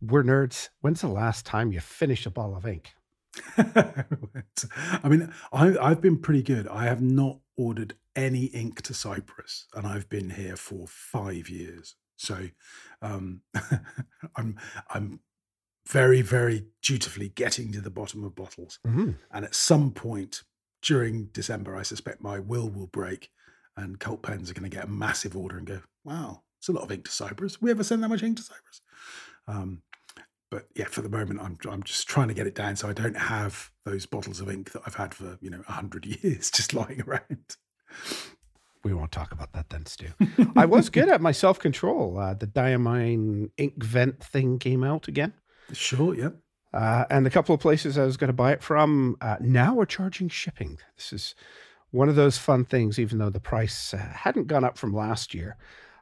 [0.00, 0.68] we're nerds.
[0.80, 2.94] When's the last time you finished a bottle of ink?
[3.56, 6.68] I mean, I, I've been pretty good.
[6.68, 11.96] I have not ordered any ink to Cyprus, and I've been here for five years.
[12.16, 12.48] So,
[13.02, 13.40] um,
[14.36, 14.58] I'm
[14.88, 15.20] I'm
[15.88, 18.78] very very dutifully getting to the bottom of bottles.
[18.86, 19.12] Mm-hmm.
[19.32, 20.42] And at some point
[20.82, 23.30] during December, I suspect my will will break,
[23.76, 26.72] and Cult Pens are going to get a massive order and go, "Wow, it's a
[26.72, 27.60] lot of ink to Cyprus.
[27.60, 28.80] We ever send that much ink to Cyprus?"
[29.46, 29.82] Um,
[30.50, 32.94] but yeah, for the moment, I'm I'm just trying to get it down so I
[32.94, 36.50] don't have those bottles of ink that I've had for you know a hundred years
[36.50, 37.56] just lying around.
[38.82, 40.06] We won't talk about that then, Stu.
[40.56, 42.18] I was good at my self control.
[42.18, 45.34] Uh, the Diamine Inkvent thing came out again.
[45.74, 46.30] Sure, yeah.
[46.72, 49.78] Uh, and the couple of places I was going to buy it from uh, now
[49.80, 50.78] are charging shipping.
[50.96, 51.34] This is
[51.90, 55.34] one of those fun things, even though the price uh, hadn't gone up from last
[55.34, 55.56] year.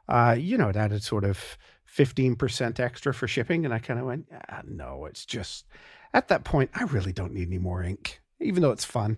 [0.07, 1.57] Uh, you know, it added sort of
[1.95, 3.65] 15% extra for shipping.
[3.65, 5.65] And I kind of went, ah, no, it's just
[6.13, 8.21] at that point, I really don't need any more ink.
[8.39, 9.17] Even though it's fun,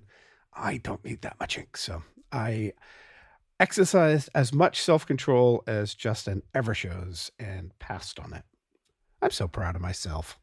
[0.53, 1.77] I don't need that much ink.
[1.77, 2.73] So I
[3.59, 8.43] exercised as much self control as Justin ever shows and passed on it.
[9.21, 10.39] I'm so proud of myself.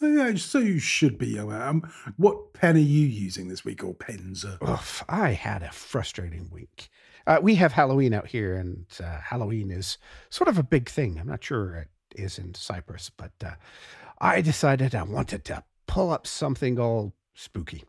[0.00, 1.38] Yeah, so you should be.
[1.38, 4.44] Um, what pen are you using this week, or pens?
[4.44, 6.90] Uh, Oof, I had a frustrating week.
[7.26, 9.98] Uh, we have Halloween out here, and uh, Halloween is
[10.30, 11.18] sort of a big thing.
[11.18, 13.54] I'm not sure it is in Cyprus, but uh,
[14.20, 17.84] I decided I wanted to pull up something all spooky.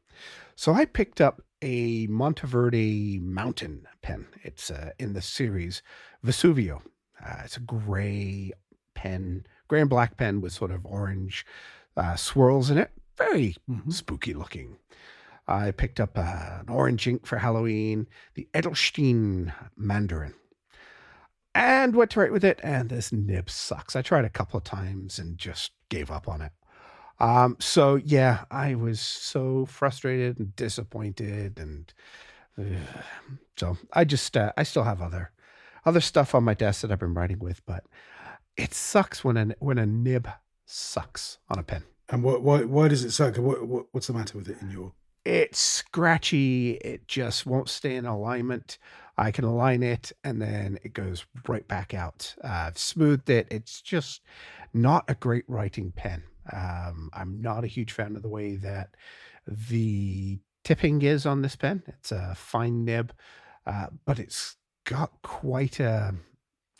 [0.55, 4.27] So I picked up a Monteverde fountain pen.
[4.43, 5.81] It's uh, in the series
[6.25, 6.81] Vesuvio.
[7.23, 8.51] Uh, it's a gray
[8.95, 11.45] pen, gray and black pen with sort of orange
[11.95, 12.91] uh, swirls in it.
[13.17, 13.91] very Mhm.
[13.91, 14.77] spooky looking.
[15.47, 20.33] I picked up uh, an orange ink for Halloween, the Edelstein Mandarin,
[21.55, 22.59] and went to write with it.
[22.63, 23.95] And this nib sucks.
[23.95, 26.51] I tried a couple of times and just gave up on it.
[27.19, 31.93] Um, so yeah, I was so frustrated and disappointed, and
[33.55, 35.31] so I just uh, I still have other
[35.85, 37.85] other stuff on my desk that I've been writing with, but
[38.55, 40.27] it sucks when a when a nib
[40.65, 41.83] sucks on a pen.
[42.09, 43.37] And why, why does it suck?
[43.37, 44.93] What, what, what's the matter with it in your?
[45.27, 46.75] It's scratchy.
[46.75, 48.77] It just won't stay in alignment.
[49.17, 52.33] I can align it and then it goes right back out.
[52.41, 53.45] Uh, I've smoothed it.
[53.51, 54.21] It's just
[54.73, 56.23] not a great writing pen.
[56.53, 58.95] Um, I'm not a huge fan of the way that
[59.45, 61.83] the tipping is on this pen.
[61.87, 63.11] It's a fine nib,
[63.65, 66.15] uh, but it's got quite a,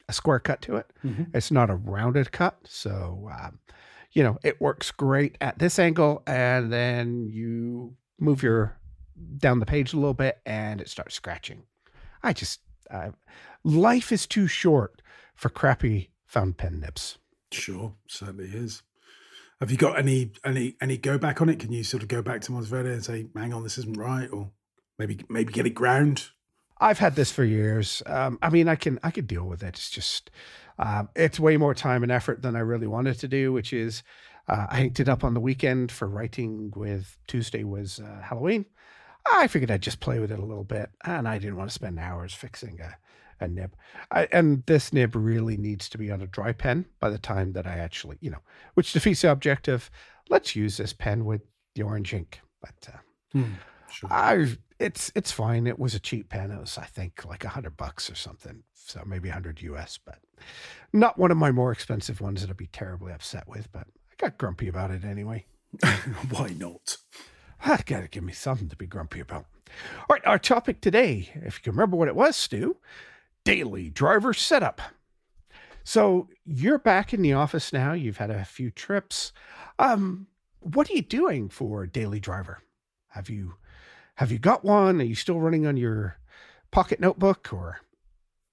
[0.07, 0.93] a square cut to it.
[1.03, 1.35] Mhm.
[1.35, 2.59] It's not a rounded cut.
[2.63, 3.59] So, um,
[4.13, 6.23] you know, it works great at this angle.
[6.25, 8.77] And then you move your
[9.37, 11.63] down the page a little bit and it starts scratching.
[12.23, 13.11] I just, uh,
[13.63, 15.01] life is too short
[15.35, 17.17] for crappy fountain pen nibs.
[17.51, 18.83] Sure, certainly is.
[19.59, 21.59] Have you got any any any go back on it?
[21.59, 24.29] Can you sort of go back to Montevideo and say, "Hang on, this isn't right,"
[24.31, 24.51] or
[24.99, 26.29] maybe maybe get it ground?
[26.79, 28.03] I've had this for years.
[28.05, 29.69] Um, I mean, I can I can deal with it.
[29.69, 30.29] It's just
[30.77, 33.51] um, it's way more time and effort than I really wanted to do.
[33.51, 34.03] Which is,
[34.47, 36.71] uh, I inked it up on the weekend for writing.
[36.75, 38.65] With Tuesday was uh, Halloween.
[39.29, 41.73] I figured I'd just play with it a little bit, and I didn't want to
[41.73, 42.95] spend hours fixing a,
[43.43, 43.75] a nib.
[44.09, 47.51] I, and this nib really needs to be on a dry pen by the time
[47.53, 48.41] that I actually, you know,
[48.75, 49.91] which defeats the objective.
[50.29, 51.41] Let's use this pen with
[51.75, 52.89] the orange ink, but.
[52.93, 52.97] Uh,
[53.89, 54.09] Sure.
[54.11, 54.47] I
[54.79, 55.65] it's it's fine.
[55.65, 56.51] It was a cheap pen.
[56.51, 58.63] It was I think like a hundred bucks or something.
[58.73, 60.19] So maybe a hundred US, but
[60.93, 63.71] not one of my more expensive ones that I'd be terribly upset with.
[63.71, 65.45] But got grumpy about it anyway.
[66.29, 66.97] Why not?
[67.63, 69.45] I gotta give me something to be grumpy about.
[70.09, 72.77] All right, our topic today, if you can remember what it was, Stu,
[73.43, 74.81] daily driver setup.
[75.83, 77.93] So you're back in the office now.
[77.93, 79.31] You've had a few trips.
[79.79, 80.27] Um,
[80.59, 82.61] what are you doing for daily driver?
[83.09, 83.55] Have you
[84.15, 84.99] have you got one?
[84.99, 86.17] Are you still running on your
[86.71, 87.79] pocket notebook or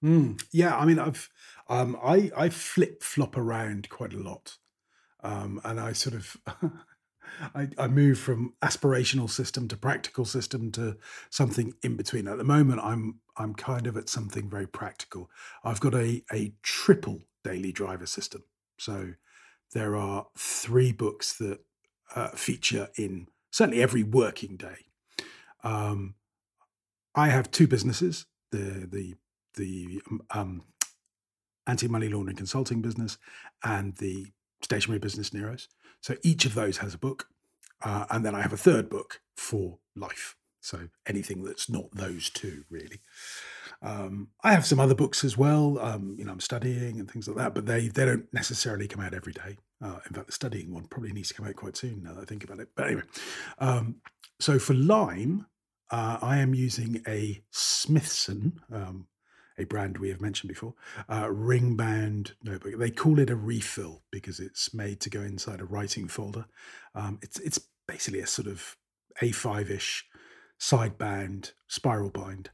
[0.05, 1.31] Mm, yeah, I mean, I've
[1.69, 4.59] um, I I flip flop around quite a lot,
[5.25, 6.37] um, and I sort of
[7.55, 10.97] I, I move from aspirational system to practical system to
[11.31, 12.29] something in between.
[12.29, 15.31] At the moment, I'm I'm kind of at something very practical.
[15.65, 18.45] I've got a a triple daily driver system,
[18.79, 19.15] so
[19.73, 21.61] there are three books that
[22.15, 24.87] uh, feature in certainly every working day.
[25.65, 26.15] Um,
[27.15, 28.27] I have two businesses.
[28.53, 29.15] The the
[29.55, 30.65] the um,
[31.67, 33.17] anti-money laundering consulting business
[33.63, 34.27] and the
[34.65, 35.69] stationery business Nero's.
[36.01, 37.29] So each of those has a book,
[37.83, 40.37] uh, and then I have a third book for life.
[40.61, 43.01] So anything that's not those two, really.
[43.83, 45.79] Um, I have some other books as well.
[45.79, 49.05] Um, you know, I'm studying and things like that, but they they don't necessarily come
[49.05, 49.59] out every day.
[49.83, 52.03] Uh, in fact, the studying one probably needs to come out quite soon.
[52.03, 52.69] Now that I think about it.
[52.75, 53.03] But anyway,
[53.59, 53.97] um,
[54.41, 55.47] so for Lime,
[55.91, 59.07] uh, I am using a Smithson, um,
[59.59, 60.75] a brand we have mentioned before,
[61.09, 62.79] uh, ring bound notebook.
[62.79, 66.47] They call it a refill because it's made to go inside a writing folder.
[66.95, 68.77] Um, it's it's basically a sort of
[69.23, 70.07] A5 ish
[70.59, 72.51] side bound spiral bind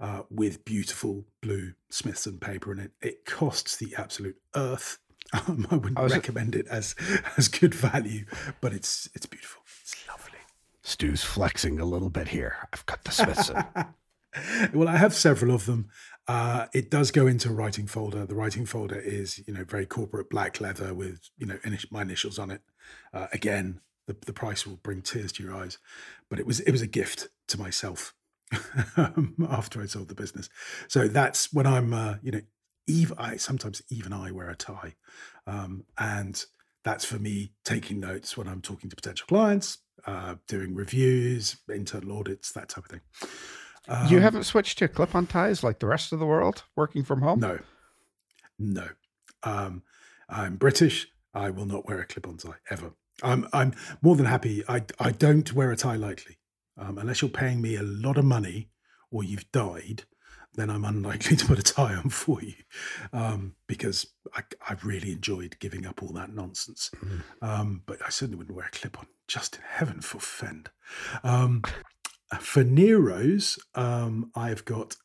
[0.00, 2.92] uh, with beautiful blue Smithson paper in it.
[3.00, 4.98] It costs the absolute earth.
[5.32, 6.94] Um, I wouldn't I recommend it as
[7.38, 8.26] as good value,
[8.60, 9.62] but it's it's beautiful.
[9.80, 10.38] It's lovely.
[10.82, 12.68] Stu's flexing a little bit here.
[12.72, 13.64] I've got the Smithson.
[14.74, 15.88] well, I have several of them.
[16.26, 18.24] Uh, it does go into a writing folder.
[18.24, 21.58] The writing folder is, you know, very corporate black leather with, you know,
[21.90, 22.62] my initials on it.
[23.12, 25.78] Uh, again, the, the price will bring tears to your eyes,
[26.28, 28.14] but it was it was a gift to myself
[28.96, 30.48] um, after I sold the business.
[30.88, 32.40] So that's when I'm, uh, you know,
[32.86, 34.94] even I sometimes even I wear a tie,
[35.46, 36.44] um, and
[36.84, 42.18] that's for me taking notes when I'm talking to potential clients, uh, doing reviews, internal
[42.18, 43.00] audits, that type of thing.
[43.88, 47.04] You Um, haven't switched to clip on ties like the rest of the world working
[47.04, 47.40] from home?
[47.40, 47.58] No,
[48.58, 48.88] no.
[49.42, 49.82] Um,
[50.28, 51.08] I'm British.
[51.34, 52.92] I will not wear a clip-on tie ever.
[53.22, 54.62] I'm I'm more than happy.
[54.68, 56.38] I I don't wear a tie lightly,
[56.78, 58.70] um, unless you're paying me a lot of money
[59.10, 60.04] or you've died.
[60.56, 62.54] Then I'm unlikely to put a tie on for you,
[63.12, 66.90] um, because I I really enjoyed giving up all that nonsense.
[67.42, 69.06] Um, but I certainly wouldn't wear a clip-on.
[69.26, 70.70] Just in heaven forfend.
[71.22, 71.62] Um,
[72.40, 74.96] for Nero's, um, I've got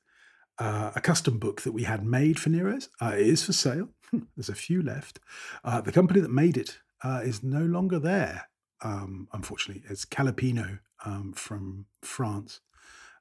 [0.58, 2.90] uh, a custom book that we had made for Nero's.
[3.02, 3.90] Uh, it is for sale.
[4.36, 5.20] There's a few left.
[5.64, 8.50] Uh, the company that made it uh, is no longer there.
[8.82, 9.84] um, unfortunately.
[9.90, 12.62] It's Calepino um, from France,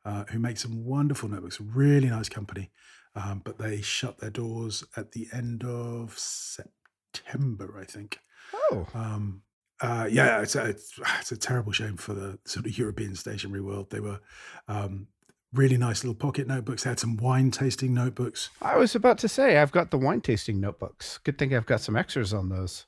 [0.05, 1.61] uh, who makes some wonderful notebooks.
[1.61, 2.71] Really nice company,
[3.17, 8.19] um, but they shut their doors at the end of September, I think.
[8.55, 9.43] Oh, Um,
[9.81, 10.67] uh, yeah, it's a,
[11.21, 13.91] it's, a terrible shame for the sort of European stationery world.
[13.91, 14.21] They were
[14.67, 15.09] um,
[15.53, 16.85] really nice little pocket notebooks.
[16.85, 18.51] They had some wine tasting notebooks.
[18.61, 21.19] I was about to say I've got the wine tasting notebooks.
[21.19, 22.87] Good thing I've got some extras on those.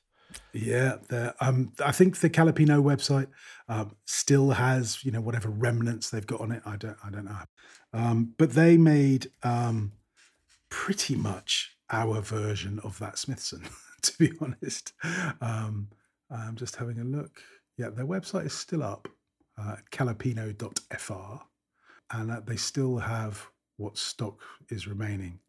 [0.53, 0.97] Yeah,
[1.41, 3.27] um, I think the Calepino website
[3.67, 6.61] um, still has you know whatever remnants they've got on it.
[6.65, 7.37] I don't I don't know,
[7.93, 9.91] um, but they made um,
[10.69, 13.63] pretty much our version of that Smithson.
[14.01, 14.93] To be honest,
[15.41, 15.89] um,
[16.31, 17.41] I'm just having a look.
[17.77, 19.07] Yeah, their website is still up
[19.57, 21.43] uh, at calepino.fr,
[22.11, 23.45] and uh, they still have
[23.77, 25.39] what stock is remaining.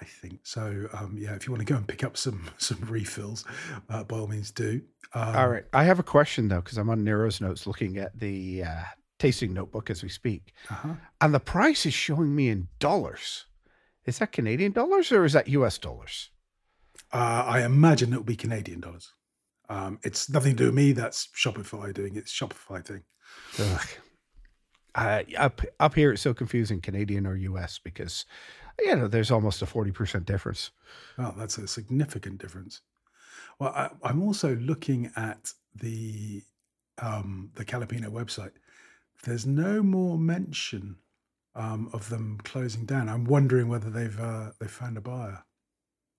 [0.00, 0.88] I think so.
[0.92, 3.44] Um, yeah, if you want to go and pick up some some refills,
[3.88, 4.82] uh, by all means do.
[5.14, 5.64] Um, All right.
[5.72, 8.82] I have a question though, because I'm on Nero's notes looking at the uh,
[9.18, 10.94] tasting notebook as we speak, Uh-huh.
[11.20, 13.46] and the price is showing me in dollars.
[14.04, 16.30] Is that Canadian dollars or is that US dollars?
[17.12, 19.12] Uh, I imagine it will be Canadian dollars.
[19.68, 20.92] Um, it's nothing to do with me.
[20.92, 23.02] That's Shopify doing its Shopify thing.
[24.94, 28.24] Uh, up up here, it's so confusing, Canadian or US, because
[28.80, 30.70] you know there's almost a forty percent difference.
[31.18, 32.80] Well, that's a significant difference.
[33.58, 36.42] Well, I, I'm also looking at the
[36.98, 38.52] um, the Calepino website.
[39.24, 40.96] There's no more mention
[41.54, 43.08] um, of them closing down.
[43.08, 45.44] I'm wondering whether they've uh, they found a buyer.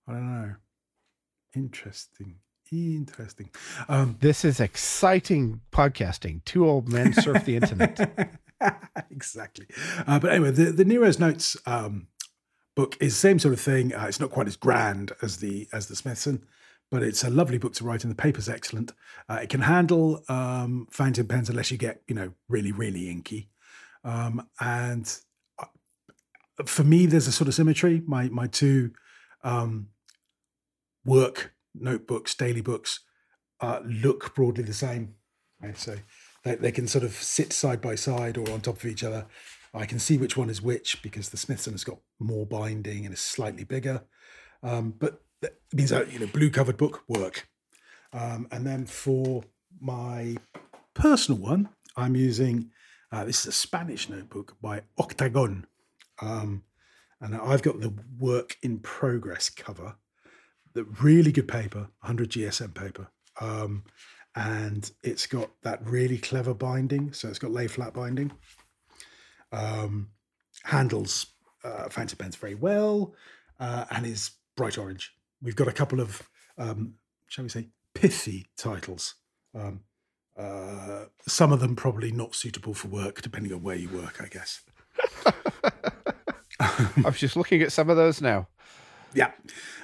[0.08, 0.56] I don't know.
[1.56, 2.39] Interesting.
[2.72, 3.49] Interesting.
[3.88, 6.43] Um, This is exciting podcasting.
[6.43, 8.39] Two old men surf the internet.
[9.11, 9.68] exactly.
[10.05, 12.07] Uh, but anyway, the, the Nero's Notes um,
[12.76, 13.93] book is the same sort of thing.
[13.93, 16.45] Uh, it's not quite as grand as the as the Smithson,
[16.91, 18.91] but it's a lovely book to write, and the paper's excellent.
[19.30, 23.49] Uh, it can handle um, fountain pens unless you get you know really really inky.
[24.03, 25.18] Um, and
[25.59, 25.65] uh,
[26.65, 28.01] for me, there's a sort of symmetry.
[28.05, 28.91] My my two
[29.43, 29.89] um,
[31.05, 33.01] work notebooks, daily books,
[33.61, 35.15] uh, look broadly the same.
[35.61, 35.78] Right?
[35.78, 35.97] So
[36.43, 39.25] they, they can sort of sit side by side or on top of each other.
[39.73, 43.13] I can see which one is which because the Smithson has got more binding and
[43.13, 44.03] is slightly bigger.
[44.63, 47.47] Um, but that means that you know blue covered book work.
[48.13, 49.43] Um, and then for
[49.80, 50.38] my
[50.93, 52.71] personal one, I'm using
[53.11, 55.65] uh, this is a Spanish notebook by Octagon,
[56.21, 56.63] um,
[57.21, 59.95] and I've got the work in progress cover.
[60.84, 63.07] Really good paper, 100 GSM paper,
[63.41, 63.84] um,
[64.36, 67.13] and it's got that really clever binding.
[67.13, 68.32] So it's got lay flat binding.
[69.51, 70.09] Um,
[70.63, 71.28] handles
[71.63, 73.13] uh, fountain pens very well,
[73.59, 75.13] uh, and is bright orange.
[75.41, 76.95] We've got a couple of, um,
[77.28, 79.15] shall we say, pithy titles.
[79.55, 79.82] Um,
[80.38, 84.28] uh, some of them probably not suitable for work, depending on where you work, I
[84.28, 84.61] guess.
[86.59, 88.47] I was just looking at some of those now.
[89.14, 89.32] Yeah.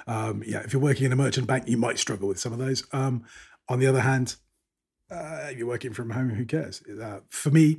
[0.06, 0.60] Um, yeah.
[0.60, 2.84] If you're working in a merchant bank, you might struggle with some of those.
[2.92, 3.24] Um,
[3.68, 4.36] on the other hand,
[5.10, 6.82] uh, you're working from home, who cares?
[6.82, 7.78] Uh, for me,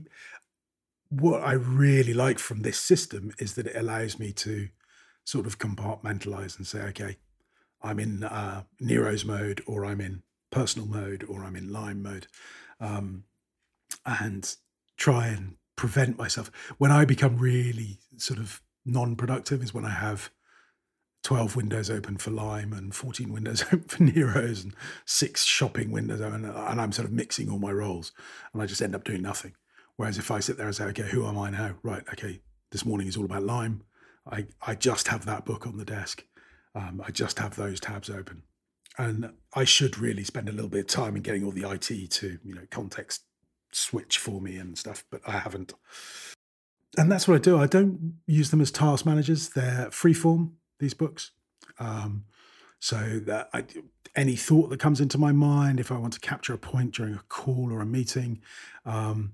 [1.10, 4.70] what I really like from this system is that it allows me to
[5.24, 7.18] sort of compartmentalize and say, okay,
[7.82, 12.28] I'm in uh, Nero's mode, or I'm in personal mode, or I'm in Lime mode,
[12.80, 13.24] um,
[14.06, 14.56] and
[14.98, 16.52] try and prevent myself.
[16.78, 20.32] When I become really sort of non productive, is when I have
[21.26, 26.22] 12 windows open for Lime and 14 windows open for Nero's and six shopping windows
[26.22, 28.12] open, and I'm sort of mixing all my roles,
[28.54, 29.54] and I just end up doing nothing.
[29.96, 31.78] Whereas if I sit there and say, okay, who am I now?
[31.82, 33.82] Right, okay, this morning is all about Lime.
[34.32, 36.24] I, I just have that book on the desk.
[36.76, 38.44] Um, I just have those tabs open.
[39.00, 42.12] And I should really spend a little bit of time in getting all the IT
[42.12, 43.24] to, you know, context
[43.72, 45.74] switch for me and stuff, but I haven't.
[46.98, 47.58] And that's what I do.
[47.58, 49.50] I don't use them as task managers.
[49.50, 51.32] They're freeform, these books.
[51.80, 52.26] Um,
[52.80, 53.66] so that I,
[54.16, 57.14] any thought that comes into my mind, if I want to capture a point during
[57.14, 58.42] a call or a meeting,
[58.86, 59.34] um,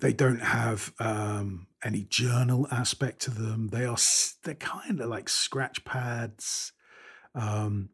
[0.00, 3.68] they don't have um, any journal aspect to them.
[3.68, 3.96] They are
[4.44, 6.72] they're kind of like scratch pads,
[7.34, 7.90] um,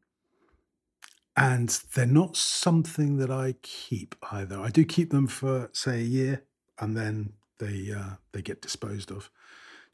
[1.36, 4.60] and they're not something that I keep either.
[4.60, 6.44] I do keep them for say a year,
[6.78, 9.30] and then they uh, they get disposed of,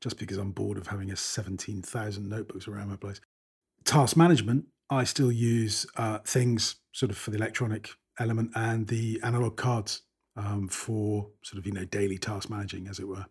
[0.00, 3.20] just because I'm bored of having a seventeen thousand notebooks around my place.
[3.84, 9.20] Task management, I still use uh, things sort of for the electronic element and the
[9.22, 10.02] analog cards
[10.36, 13.26] um, for sort of you know daily task managing, as it were.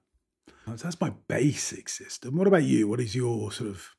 [0.67, 2.35] Uh, so That's my basic system.
[2.35, 2.87] What about you?
[2.87, 3.89] What is your sort of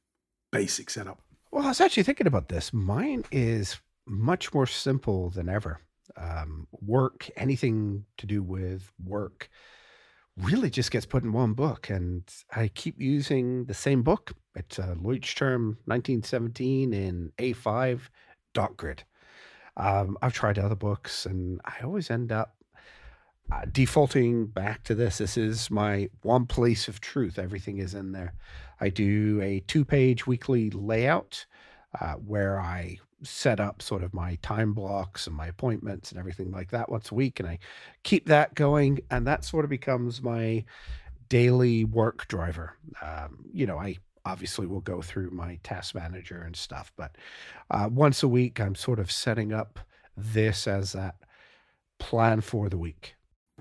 [0.52, 1.20] basic setup?
[1.52, 2.72] Well, I was actually thinking about this.
[2.72, 5.80] Mine is much more simple than ever.
[6.16, 9.48] um, work, anything to do with work,
[10.36, 11.90] really just gets put in one book.
[11.90, 12.22] And
[12.54, 14.32] I keep using the same book.
[14.54, 18.00] It's a Leuchtturm 1917 in A5
[18.52, 19.04] dot grid.
[19.76, 22.56] Um, I've tried other books and I always end up
[23.52, 25.18] uh, defaulting back to this.
[25.18, 27.38] This is my one place of truth.
[27.38, 28.34] Everything is in there.
[28.80, 31.46] I do a two page weekly layout
[32.00, 36.50] uh, where I set up sort of my time blocks and my appointments and everything
[36.50, 37.40] like that once a week.
[37.40, 37.58] And I
[38.02, 39.00] keep that going.
[39.10, 40.64] And that sort of becomes my
[41.28, 42.76] daily work driver.
[43.02, 47.16] Um, you know, I obviously will go through my task manager and stuff, but
[47.70, 49.78] uh, once a week, I'm sort of setting up
[50.16, 51.16] this as that
[51.98, 53.14] plan for the week.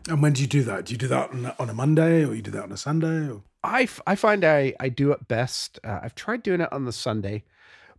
[0.07, 0.85] And when do you do that?
[0.85, 3.29] Do you do that on, on a Monday or you do that on a Sunday?
[3.29, 3.43] Or?
[3.63, 5.79] I, f- I find I, I do it best.
[5.83, 7.43] Uh, I've tried doing it on the Sunday,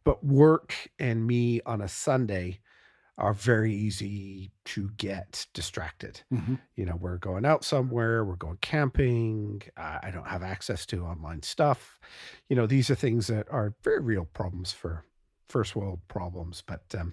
[0.04, 2.60] but work and me on a Sunday
[3.18, 6.22] are very easy to get distracted.
[6.32, 6.54] Mm-hmm.
[6.76, 9.62] You know, we're going out somewhere, we're going camping.
[9.76, 12.00] Uh, I don't have access to online stuff.
[12.48, 15.04] You know, these are things that are very real problems for
[15.50, 16.62] first world problems.
[16.66, 17.12] But um,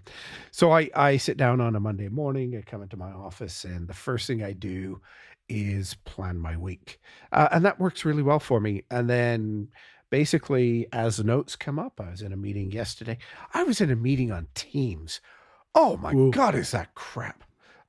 [0.52, 3.88] so I, I sit down on a Monday morning, I come into my office, and
[3.88, 5.02] the first thing I do
[5.50, 7.00] is plan my week.
[7.32, 8.84] Uh, and that works really well for me.
[8.92, 9.70] And then
[10.10, 13.18] basically, as the notes come up, I was in a meeting yesterday.
[13.53, 15.22] I was in a meeting on Teams.
[15.76, 16.32] Oh my Ooh.
[16.32, 17.43] God, is that crap?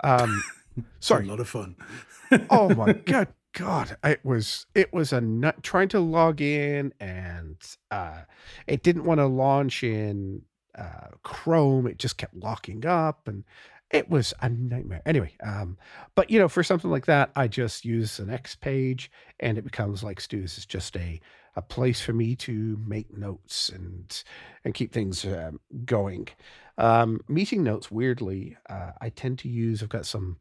[0.05, 0.43] Um,
[1.01, 1.27] sorry.
[1.27, 1.77] a lot of fun.
[2.51, 7.57] oh my god god it was it was a nut trying to log in and
[7.91, 8.21] uh
[8.67, 10.43] it didn't want to launch in
[10.77, 13.45] uh chrome it just kept locking up and
[13.91, 15.77] it was a nightmare anyway um
[16.15, 19.11] but you know for something like that i just use the next page
[19.41, 21.19] and it becomes like stu's it's just a
[21.57, 24.23] a place for me to make notes and
[24.65, 26.29] and keep things um, going
[26.79, 30.37] um meeting notes weirdly uh, i tend to use i've got some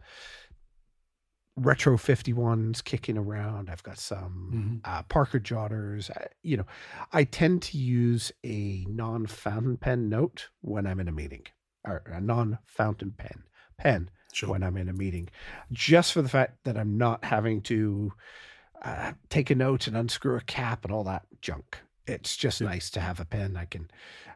[1.56, 3.70] retro 51s kicking around.
[3.70, 6.12] I've got some uh, Parker Jotters.
[6.12, 6.66] I, you know,
[7.12, 11.44] I tend to use a non fountain pen note when I'm in a meeting,
[11.84, 13.44] or a non fountain pen
[13.78, 14.50] pen Sure.
[14.50, 15.30] when I'm in a meeting,
[15.72, 18.14] just for the fact that I'm not having to
[18.84, 21.80] uh, take a note and unscrew a cap and all that junk.
[22.08, 22.68] It's just Yeah.
[22.68, 23.90] nice to have a pen I can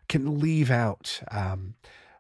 [0.10, 1.22] can leave out.
[1.32, 1.76] Um,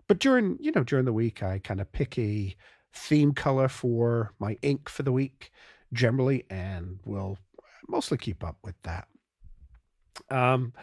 [0.07, 2.55] but during you know during the week, I kind of pick a
[2.93, 5.51] theme color for my ink for the week
[5.93, 7.37] generally, and will
[7.87, 9.07] mostly keep up with that.
[10.29, 10.73] Um,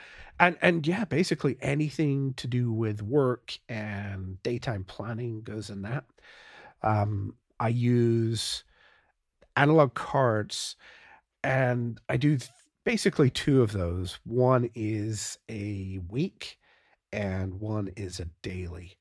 [0.41, 6.05] and and yeah, basically anything to do with work and daytime planning goes in that.
[6.83, 8.65] Um, I use
[9.57, 10.77] analog cards,
[11.43, 12.39] and I do
[12.85, 14.19] basically two of those.
[14.25, 16.59] One is a week,
[17.13, 18.97] and one is a daily.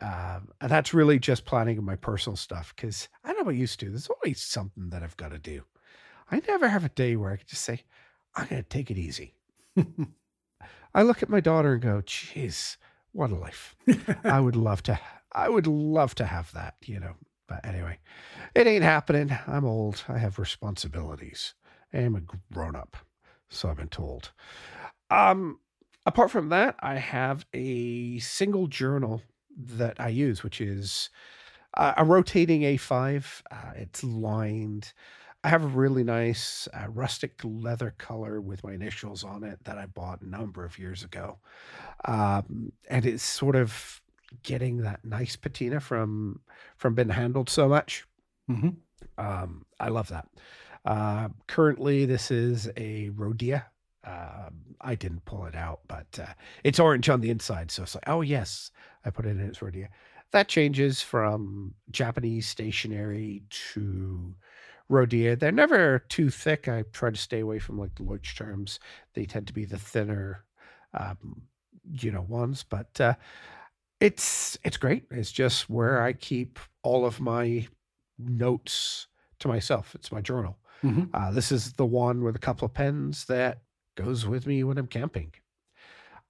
[0.00, 3.78] Um, and that's really just planning my personal stuff because I don't know about used
[3.80, 3.90] to.
[3.90, 5.64] There's always something that I've got to do.
[6.30, 7.82] I never have a day where I can just say,
[8.34, 9.34] I'm going to take it easy.
[10.94, 12.78] I look at my daughter and go, geez,
[13.12, 13.76] what a life.
[14.24, 14.98] I would love to,
[15.32, 17.14] I would love to have that, you know.
[17.46, 17.98] But anyway,
[18.54, 19.36] it ain't happening.
[19.46, 20.04] I'm old.
[20.08, 21.54] I have responsibilities.
[21.92, 22.22] I am a
[22.52, 22.96] grown up.
[23.50, 24.32] So I've been told.
[25.10, 25.60] Um,
[26.06, 29.22] apart from that, I have a single journal
[29.56, 31.10] that I use, which is
[31.76, 33.42] uh, a rotating A5.
[33.50, 34.92] Uh, it's lined.
[35.44, 39.78] I have a really nice uh, rustic leather color with my initials on it that
[39.78, 41.38] I bought a number of years ago.
[42.04, 44.00] Um, and it's sort of
[44.42, 46.40] getting that nice patina from
[46.76, 48.06] from being handled so much.
[48.50, 48.76] Mhm.
[49.18, 50.28] Um, I love that.
[50.84, 53.64] Uh, currently, this is a Rhodia.
[54.04, 56.32] Um, I didn't pull it out, but uh,
[56.64, 57.70] it's orange on the inside.
[57.70, 58.70] So it's like, oh, yes,
[59.04, 59.88] I put it in its Rhodia.
[60.32, 63.42] That changes from Japanese stationery
[63.74, 64.34] to
[64.90, 65.38] Rhodia.
[65.38, 66.68] They're never too thick.
[66.68, 68.78] I try to stay away from like the Leuchtturms.
[69.14, 70.44] They tend to be the thinner,
[70.94, 71.42] um,
[71.90, 72.64] you know, ones.
[72.68, 73.14] But uh,
[74.00, 75.04] it's it's great.
[75.10, 77.68] It's just where I keep all of my
[78.18, 79.06] notes
[79.40, 79.94] to myself.
[79.94, 80.58] It's my journal.
[80.82, 81.12] Mhm.
[81.12, 83.62] Uh, this is the one with a couple of pens that
[83.96, 85.32] goes with me when I'm camping.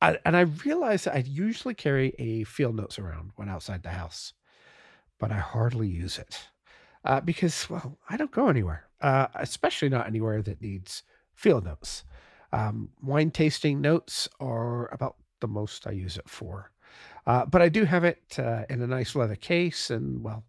[0.01, 4.33] I, and I realized I usually carry a field notes around when outside the house,
[5.19, 6.49] but I hardly use it
[7.05, 12.05] uh, because, well, I don't go anywhere, uh, especially not anywhere that needs field notes.
[12.53, 16.73] Um, wine tasting notes are about the most I use it for.
[17.27, 20.45] Uh, but I do have it uh, in a nice leather case, and well,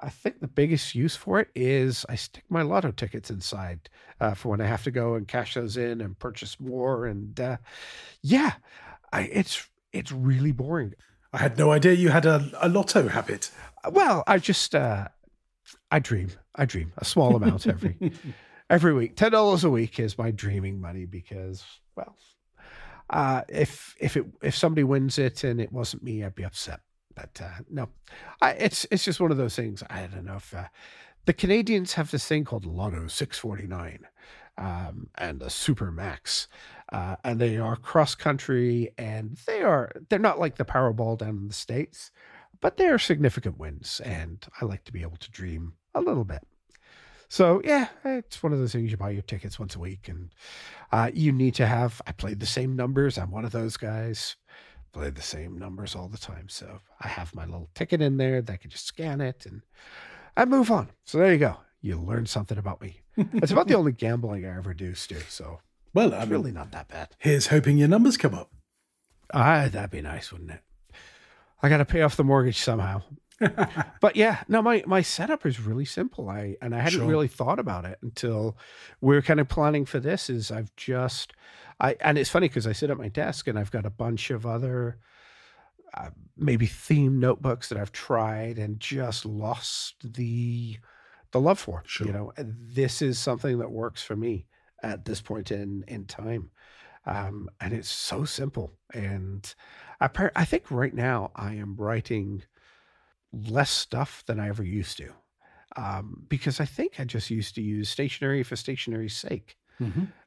[0.00, 3.88] I think the biggest use for it is I stick my lotto tickets inside
[4.20, 7.06] uh, for when I have to go and cash those in and purchase more.
[7.06, 7.56] And uh,
[8.22, 8.54] yeah,
[9.12, 10.94] I, it's it's really boring.
[11.32, 13.50] I had no idea you had a, a lotto habit.
[13.90, 15.08] Well, I just uh,
[15.90, 16.30] I dream.
[16.54, 18.12] I dream a small amount every
[18.70, 19.16] every week.
[19.16, 21.64] Ten dollars a week is my dreaming money because
[21.96, 22.16] well,
[23.10, 26.80] uh, if if it if somebody wins it and it wasn't me, I'd be upset.
[27.18, 27.88] But uh, no,
[28.40, 29.82] I, it's it's just one of those things.
[29.90, 30.68] I don't know if uh,
[31.24, 34.06] the Canadians have this thing called Lotto Six Forty Nine
[34.56, 36.46] um, and the Super Max,
[36.92, 41.30] uh, and they are cross country, and they are they're not like the Powerball down
[41.30, 42.12] in the states,
[42.60, 46.24] but they are significant wins, and I like to be able to dream a little
[46.24, 46.46] bit.
[47.28, 50.32] So yeah, it's one of those things you buy your tickets once a week, and
[50.92, 52.00] uh, you need to have.
[52.06, 53.18] I played the same numbers.
[53.18, 54.36] I'm one of those guys.
[54.92, 58.40] Play the same numbers all the time, so I have my little ticket in there
[58.42, 59.62] that I can just scan it and
[60.36, 60.88] I move on.
[61.04, 61.56] So there you go.
[61.80, 63.00] You learn something about me.
[63.34, 65.18] It's about the only gambling I ever do, Stu.
[65.28, 65.60] So
[65.94, 67.10] Well, it's I mean, really not that bad.
[67.18, 68.50] here's hoping your numbers come up.
[69.34, 70.62] Ah, that'd be nice, wouldn't it?
[71.62, 73.02] I got to pay off the mortgage somehow.
[74.00, 76.28] but yeah, no, my my setup is really simple.
[76.28, 77.08] I and I hadn't Sure.
[77.08, 78.56] really thought about it until
[79.00, 80.28] we were kind of planning for this.
[80.30, 81.34] Is I've just
[81.80, 84.30] I and it's funny because I sit at my desk and I've got a bunch
[84.30, 84.98] of other
[85.94, 90.78] uh, maybe theme notebooks that I've tried and just lost the
[91.30, 91.82] the love for.
[91.86, 92.06] Sure.
[92.06, 94.46] You know, this is something that works for me
[94.82, 96.50] at this point in in time,
[97.06, 98.72] um, and it's so simple.
[98.92, 99.54] And
[100.00, 102.42] I I think right now I am writing
[103.32, 105.12] less stuff than I ever used to.
[105.76, 109.58] Um, because I think I just used to use stationery for stationery's sake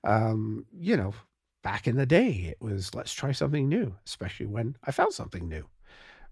[0.04, 1.14] um, you know,
[1.62, 5.48] back in the day, it was let's try something new, especially when I found something
[5.48, 5.66] new.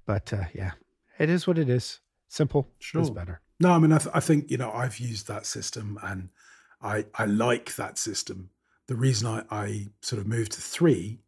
[0.06, 0.72] But uh, yeah,
[1.18, 2.00] it is what it is.
[2.28, 2.68] Simple
[3.02, 3.42] is better.
[3.60, 6.30] No, I mean, I, th- I think you know I've used that system, and
[6.82, 8.50] I I like that system.
[8.88, 11.20] The reason I, I sort of moved to three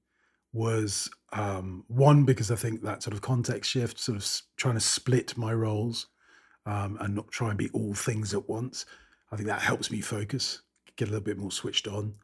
[0.53, 4.73] was um, one because I think that sort of context shift, sort of s- trying
[4.73, 6.07] to split my roles
[6.65, 8.85] um, and not try and be all things at once.
[9.31, 10.61] I think that helps me focus,
[10.97, 12.15] get a little bit more switched on.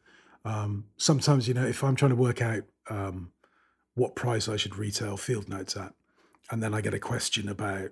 [0.48, 3.32] Um, sometimes, you know, if I'm trying to work out um,
[3.96, 5.94] what price I should retail field notes at,
[6.50, 7.90] and then I get a question about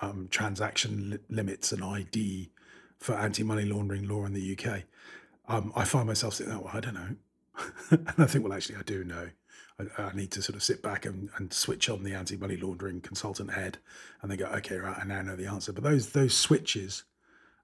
[0.00, 2.52] um, transaction li- limits and ID
[2.98, 4.82] for anti-money laundering law in the UK,
[5.48, 7.16] um, I find myself saying, "Oh, well, I don't know,"
[7.90, 9.30] and I think, "Well, actually, I do know.
[9.80, 13.00] I, I need to sort of sit back and, and switch on the anti-money laundering
[13.00, 13.78] consultant head,
[14.22, 17.02] and they go, okay, right, I now know the answer." But those those switches,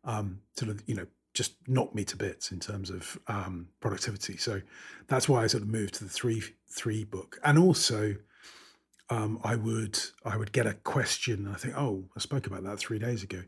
[0.04, 4.36] um, sort of, you know, just knock me to bits in terms of um, productivity.
[4.36, 4.60] So
[5.06, 8.16] that's why I sort of moved to the three three book, and also
[9.10, 12.64] um, I would I would get a question and I think, oh, I spoke about
[12.64, 13.42] that three days ago.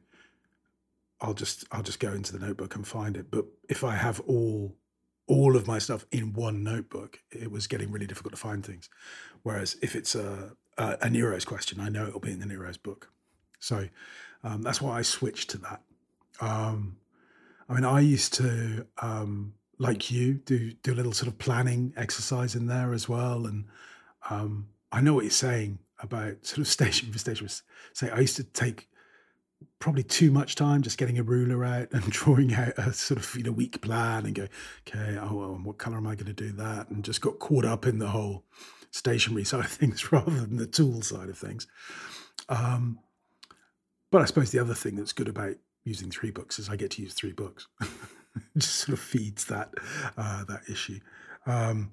[1.21, 3.31] I'll just I'll just go into the notebook and find it.
[3.31, 4.77] But if I have all
[5.27, 8.91] all of my stuff in one notebook, it was getting really difficult to find things.
[9.43, 12.77] Whereas if it's a a, a Nero's question, I know it'll be in the Nero's
[12.77, 13.11] book.
[13.59, 13.89] So
[14.43, 15.83] um, that's why I switched to that.
[16.41, 16.97] Um,
[17.69, 21.93] I mean, I used to um, like you do do a little sort of planning
[21.97, 23.65] exercise in there as well, and
[24.31, 27.49] um, I know what you're saying about sort of station for station.
[27.93, 28.89] Say, I used to take
[29.79, 33.35] probably too much time just getting a ruler out and drawing out a sort of
[33.37, 34.49] you know week plan and go,
[34.87, 36.89] okay, oh, well, what color am I going to do that?
[36.91, 38.45] And just got caught up in the whole
[38.91, 41.67] stationery side of things rather than the tool side of things.
[42.49, 42.99] Um,
[44.11, 46.93] but I suppose the other thing that's good about using three books is I get
[46.93, 47.67] to use three books.
[47.81, 47.89] it
[48.59, 49.73] just sort of feeds that
[50.17, 51.01] uh, that issue.
[51.47, 51.93] Um,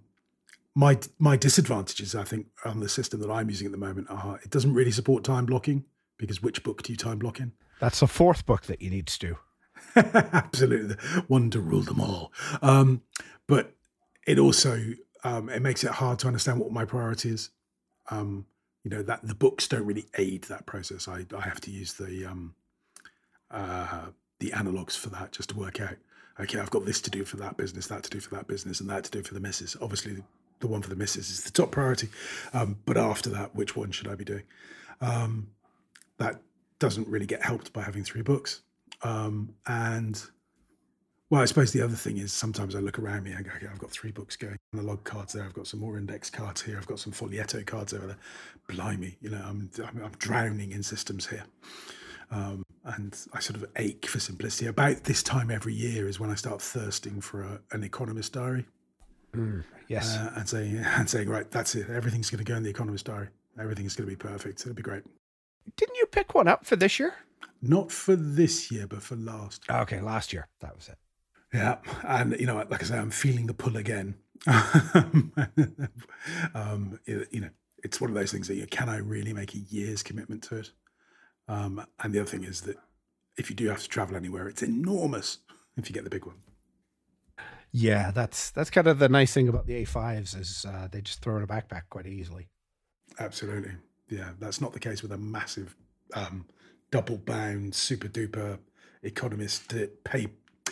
[0.74, 4.40] my my disadvantages, I think, on the system that I'm using at the moment are
[4.44, 5.86] it doesn't really support time blocking
[6.18, 7.52] because which book do you time block in?
[7.80, 9.38] That's the fourth book that you need to do.
[9.96, 10.96] Absolutely,
[11.28, 12.32] one to rule them all.
[12.62, 13.02] Um,
[13.48, 13.74] but
[14.26, 17.50] it also um, it makes it hard to understand what my priority is.
[18.10, 18.46] Um,
[18.84, 21.08] you know that the books don't really aid that process.
[21.08, 22.56] I I have to use the um,
[23.52, 24.06] uh,
[24.40, 25.96] the analogs for that just to work out.
[26.40, 28.80] Okay, I've got this to do for that business, that to do for that business,
[28.80, 29.78] and that to do for the misses.
[29.82, 30.24] Obviously,
[30.60, 32.10] the one for the misses is the top priority.
[32.54, 34.44] Um, but after that, which one should I be doing?
[35.02, 35.50] Um,
[36.18, 36.42] that
[36.80, 38.62] doesn't really get helped by having three books.
[39.04, 40.24] Um, and
[41.30, 43.68] well, I suppose the other thing is sometimes I look around me and go, okay,
[43.72, 44.58] I've got three books going.
[44.74, 45.44] Analog cards there.
[45.44, 46.78] I've got some more index cards here.
[46.78, 48.18] I've got some Folietto cards over there.
[48.68, 51.44] Blimey, you know, I'm I'm, I'm drowning in systems here.
[52.32, 54.68] Um, and I sort of ache for simplicity.
[54.68, 58.66] About this time every year is when I start thirsting for a, an economist diary
[59.88, 60.18] Yes.
[60.18, 61.90] uh, and saying and saying, right, that's it.
[61.90, 63.30] Everything's going to go in the economist diary.
[63.60, 64.62] Everything's going to be perfect.
[64.62, 65.04] It'll be great.
[65.78, 67.14] Didn't you pick one up for this year?
[67.62, 69.64] Not for this year, but for last.
[69.70, 70.48] Okay, last year.
[70.62, 70.98] That was it.
[71.54, 74.16] Yeah, and you know, like I say, I'm feeling the pull again.
[76.56, 77.50] um, you know,
[77.84, 80.60] it's one of those things that you can I really make a year's commitment to
[80.60, 80.72] it?
[81.52, 82.78] Um, and the other thing is that
[83.38, 85.40] if you do have to travel anywhere, it's enormous
[85.76, 86.38] if you get the big one.
[87.74, 91.22] Yeah, that's that's kind of the nice thing about the A5s is uh, they just
[91.22, 92.48] throw in a backpack quite easily.
[93.20, 93.74] Absolutely,
[94.10, 94.30] yeah.
[94.40, 95.76] That's not the case with a massive
[96.14, 96.46] um,
[96.90, 98.58] double bound, super duper
[99.04, 99.74] economist
[100.06, 100.28] pay,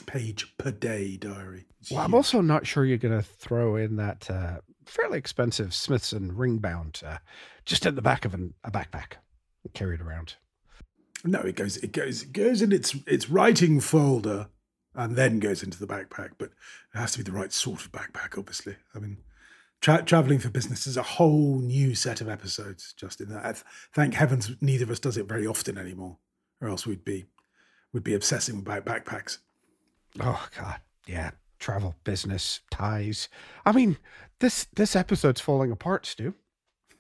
[0.06, 1.66] page per day diary.
[1.82, 2.06] It's well, huge.
[2.06, 6.58] I'm also not sure you're going to throw in that uh, fairly expensive Smithson ring
[6.58, 7.18] bound uh,
[7.66, 9.14] just in the back of an, a backpack
[9.64, 10.36] and carry it around.
[11.24, 14.48] No, it goes it goes it goes in its its writing folder
[14.96, 16.32] and then goes into the backpack.
[16.38, 16.50] But
[16.94, 18.76] it has to be the right sort of backpack, obviously.
[18.96, 19.18] I mean,
[19.82, 22.94] tra- traveling for business is a whole new set of episodes.
[22.94, 23.64] Just in that,
[23.94, 26.18] thank heavens, neither of us does it very often anymore,
[26.62, 27.26] or else we'd be
[27.94, 29.40] we'd be obsessing about backpacks.
[30.20, 33.30] Oh God, yeah, travel, business, ties.
[33.66, 33.98] I mean,
[34.40, 36.34] this this episode's falling apart, Stu.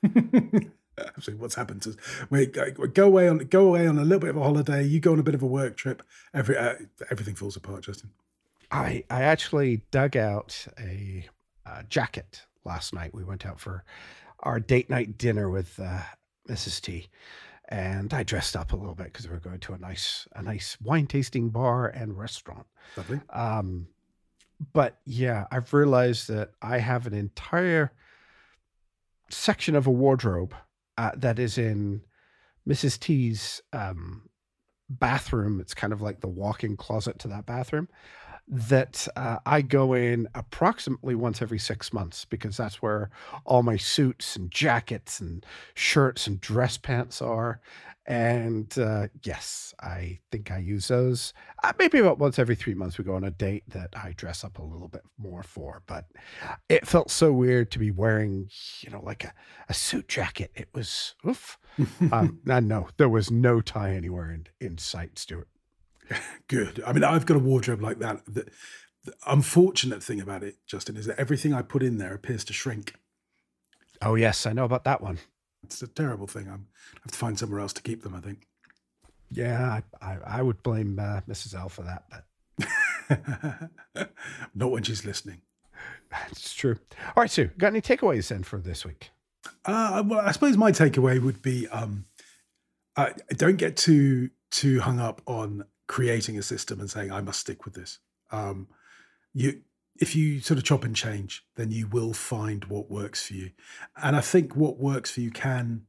[1.07, 1.97] Absolutely, what's happened is
[2.29, 4.83] we go away on go away on a little bit of a holiday.
[4.83, 6.03] You go on a bit of a work trip.
[6.33, 6.75] Every uh,
[7.09, 8.11] everything falls apart, Justin.
[8.71, 11.27] I I actually dug out a,
[11.65, 13.13] a, jacket last night.
[13.13, 13.83] We went out for
[14.41, 16.01] our date night dinner with uh,
[16.47, 16.81] Mrs.
[16.81, 17.07] T,
[17.67, 20.41] and I dressed up a little bit because we were going to a nice a
[20.41, 22.67] nice wine tasting bar and restaurant.
[22.95, 23.21] Lovely.
[23.31, 23.87] Um,
[24.73, 27.91] but yeah, I've realized that I have an entire
[29.29, 30.53] section of a wardrobe
[30.99, 32.01] uh, that is in
[32.67, 32.99] Mrs.
[32.99, 34.29] T's um,
[34.89, 35.61] bathroom.
[35.61, 37.87] It's kind of like the walk-in closet to that bathroom
[38.49, 43.11] that uh, I go in approximately once every six months because that's where
[43.45, 47.61] all my suits and jackets and shirts and dress pants are.
[48.09, 51.31] And uh, yes, I think I use those.
[51.63, 54.43] Uh, maybe about once every three months, we go on a date that I dress
[54.43, 55.83] up a little bit more for.
[55.85, 56.05] But
[56.69, 58.49] it felt so weird to be wearing,
[58.81, 59.33] you know, like a,
[59.69, 60.49] a suit jacket.
[60.55, 61.59] It was, oof.
[62.11, 65.47] um, no, there was no tie anywhere in, in sight, Stuart.
[66.47, 66.81] Good.
[66.87, 68.25] I mean, I've got a wardrobe like that.
[68.25, 68.47] The,
[69.03, 72.53] the unfortunate thing about it, Justin, is that everything I put in there appears to
[72.53, 72.95] shrink.
[74.01, 75.19] Oh, yes, I know about that one.
[75.63, 76.47] It's a terrible thing.
[76.47, 78.47] I'm, I have to find somewhere else to keep them, I think.
[79.31, 81.53] Yeah, I, I, I would blame uh, Mrs.
[81.53, 82.25] L for that, but
[84.55, 85.41] not when she's listening.
[86.09, 86.77] That's true.
[87.15, 89.11] All right, Stu, got any takeaways then for this week?
[89.65, 92.05] Uh, well, I suppose my takeaway would be um,
[92.95, 97.39] uh, don't get too too hung up on creating a system and saying I must
[97.39, 97.99] stick with this.
[98.31, 98.67] Um,
[99.33, 99.61] you
[99.99, 103.51] if you sort of chop and change, then you will find what works for you.
[104.01, 105.85] And I think what works for you can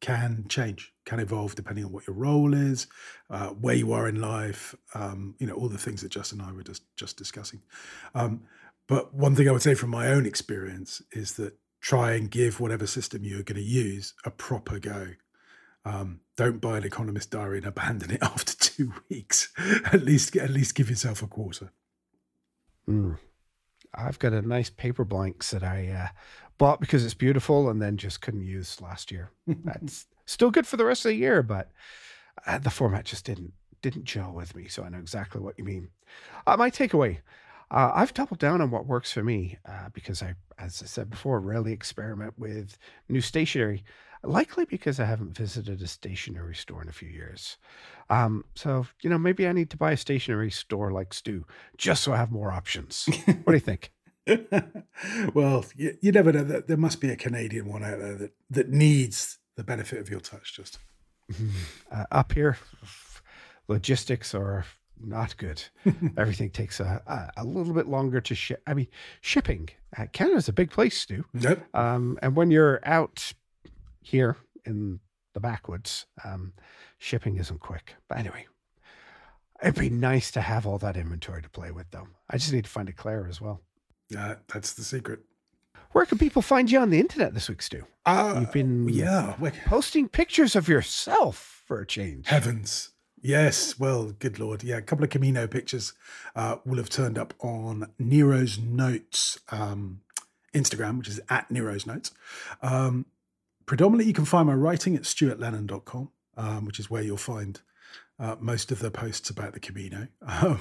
[0.00, 2.86] can change, can evolve depending on what your role is,
[3.30, 6.50] uh, where you are in life, um, you know, all the things that Justin and
[6.50, 7.62] I were just just discussing.
[8.14, 8.42] Um,
[8.86, 12.60] but one thing I would say from my own experience is that try and give
[12.60, 15.08] whatever system you're going to use a proper go.
[15.86, 19.52] Um, don't buy an economist diary and abandon it after two weeks.
[19.92, 21.72] at least, at least give yourself a quarter.
[22.88, 23.18] Mm.
[23.96, 26.08] I've got a nice paper blanks that I uh,
[26.58, 29.30] bought because it's beautiful and then just couldn't use last year.
[29.46, 31.70] That's still good for the rest of the year, but
[32.46, 34.66] uh, the format just didn't didn't gel with me.
[34.68, 35.88] So I know exactly what you mean.
[36.46, 37.18] Uh, my takeaway:
[37.70, 41.10] uh, I've doubled down on what works for me uh, because I, as I said
[41.10, 42.78] before, rarely experiment with
[43.08, 43.84] new stationery
[44.24, 47.56] likely because I haven't visited a stationery store in a few years.
[48.10, 51.44] Um, so, you know, maybe I need to buy a stationery store like Stu
[51.76, 53.08] just so I have more options.
[53.26, 53.92] what do you think?
[55.34, 56.44] well, you, you, never know.
[56.44, 60.20] There must be a Canadian one out there that, that needs the benefit of your
[60.20, 60.78] touch, just.
[61.90, 62.58] Uh, up here,
[63.68, 64.64] logistics are
[65.00, 65.62] not good.
[66.16, 68.62] Everything takes a, a, a, little bit longer to ship.
[68.66, 68.88] I mean,
[69.20, 69.70] shipping.
[69.96, 71.24] Uh, Canada's a big place, Stu.
[71.34, 71.74] Yep.
[71.74, 73.32] Um, and when you're out
[74.04, 75.00] here in
[75.32, 76.52] the backwoods, um,
[76.98, 77.94] shipping isn't quick.
[78.08, 78.46] But anyway,
[79.62, 82.06] it'd be nice to have all that inventory to play with, though.
[82.30, 83.60] I just need to find a Claire as well.
[84.10, 85.20] Yeah, that's the secret.
[85.92, 87.84] Where can people find you on the internet this week, Stu?
[88.04, 89.36] Uh, You've been yeah
[89.66, 92.26] posting pictures of yourself for a change.
[92.26, 92.90] Heavens.
[93.22, 94.76] Yes, well, good lord, yeah.
[94.76, 95.94] A couple of Camino pictures
[96.36, 100.00] uh, will have turned up on Nero's Notes um,
[100.52, 102.10] Instagram, which is at Nero's Notes.
[102.60, 103.06] Um,
[103.66, 107.60] predominantly, you can find my writing at stuartlennon.com, um, which is where you'll find
[108.18, 110.08] uh, most of the posts about the Camino.
[110.26, 110.58] Um,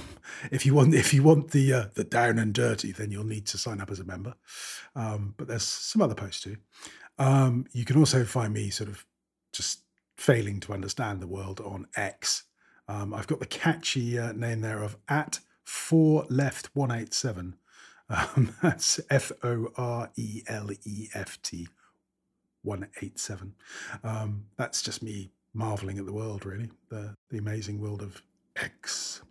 [0.51, 3.45] if you want, if you want the uh, the down and dirty, then you'll need
[3.47, 4.35] to sign up as a member.
[4.95, 6.57] Um, but there's some other posts too.
[7.17, 9.05] Um, you can also find me sort of
[9.51, 9.81] just
[10.17, 12.43] failing to understand the world on X.
[12.87, 17.55] Um, I've got the catchy uh, name there of at four left one eight seven.
[18.09, 21.67] Um, that's F O R E L E F T
[22.63, 23.53] 187.
[24.03, 28.21] Um, that's just me marveling at the world, really, the, the amazing world of
[28.55, 29.21] X.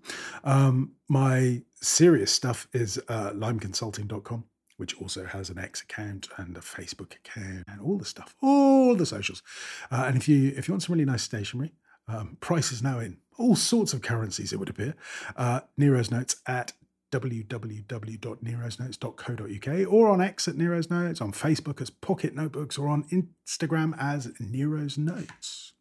[0.45, 4.45] Um, my serious stuff is uh, limeconsulting.com,
[4.77, 8.95] which also has an X account and a Facebook account and all the stuff, all
[8.95, 9.43] the socials.
[9.91, 11.73] Uh, and if you if you want some really nice stationery,
[12.09, 14.95] um, price is now in all sorts of currencies, it would appear.
[15.37, 16.73] Uh, Nero's Notes at
[17.13, 23.95] www.nerosnotes.co.uk or on X at Nero's Notes, on Facebook as Pocket Notebooks, or on Instagram
[23.99, 25.73] as Nero's Notes.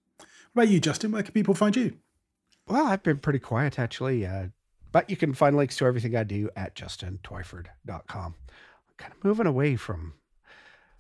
[0.54, 1.12] What about you, Justin?
[1.12, 1.96] Where can people find you?
[2.68, 4.48] Well, I've been pretty quiet actually, uh,
[4.92, 8.36] but you can find links to everything I do at justintwyford.com.
[8.36, 10.14] I'm kind of moving away from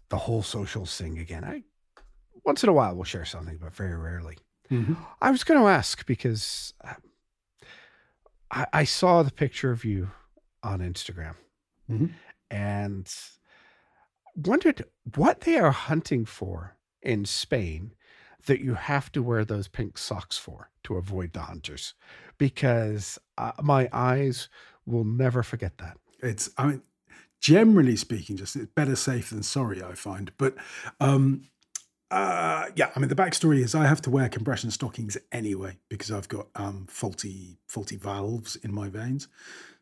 [0.09, 1.43] the whole social thing again.
[1.43, 1.63] I
[2.45, 4.37] once in a while we'll share something, but very rarely.
[4.71, 4.93] Mm-hmm.
[5.21, 6.93] I was going to ask because uh,
[8.49, 10.11] I, I, saw the picture of you
[10.63, 11.35] on Instagram
[11.89, 12.07] mm-hmm.
[12.49, 13.13] and
[14.35, 14.85] wondered
[15.15, 17.93] what they are hunting for in Spain
[18.45, 21.93] that you have to wear those pink socks for to avoid the hunters
[22.37, 24.49] because uh, my eyes
[24.85, 25.97] will never forget that.
[26.23, 26.81] It's, I mean,
[27.39, 30.31] generally speaking, just it's better safe than sorry, I find.
[30.37, 30.55] But
[30.99, 31.43] um,
[32.09, 36.11] uh, yeah, I mean the backstory is I have to wear compression stockings anyway because
[36.11, 39.27] I've got um, faulty faulty valves in my veins.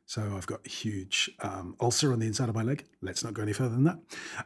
[0.10, 2.84] So I've got a huge um, ulcer on the inside of my leg.
[3.00, 4.00] Let's not go any further than that.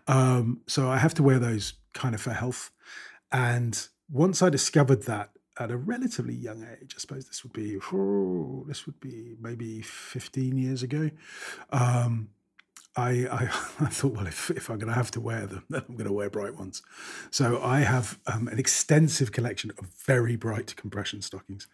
[0.07, 2.69] Um, so I have to wear those kind of for health.
[3.31, 7.77] And once I discovered that at a relatively young age, I suppose this would be
[7.93, 11.09] oh, this would be maybe 15 years ago.
[11.69, 12.27] Um,
[12.95, 13.43] I, I,
[13.79, 16.07] I thought, well, if, if I'm going to have to wear them, then I'm going
[16.07, 16.81] to wear bright ones.
[17.31, 21.67] So I have um, an extensive collection of very bright compression stockings.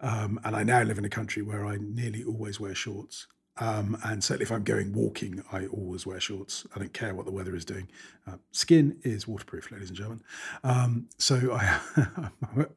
[0.00, 3.26] Um, and I now live in a country where I nearly always wear shorts.
[3.60, 6.64] Um, and certainly if I'm going walking, I always wear shorts.
[6.74, 7.88] I don't care what the weather is doing.
[8.26, 10.22] Uh, skin is waterproof, ladies and gentlemen.
[10.62, 11.80] Um, so I,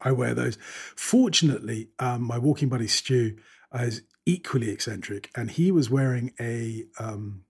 [0.00, 0.58] I wear those.
[0.96, 3.36] Fortunately, um, my walking buddy Stu
[3.72, 7.42] is equally eccentric, and he was wearing a um,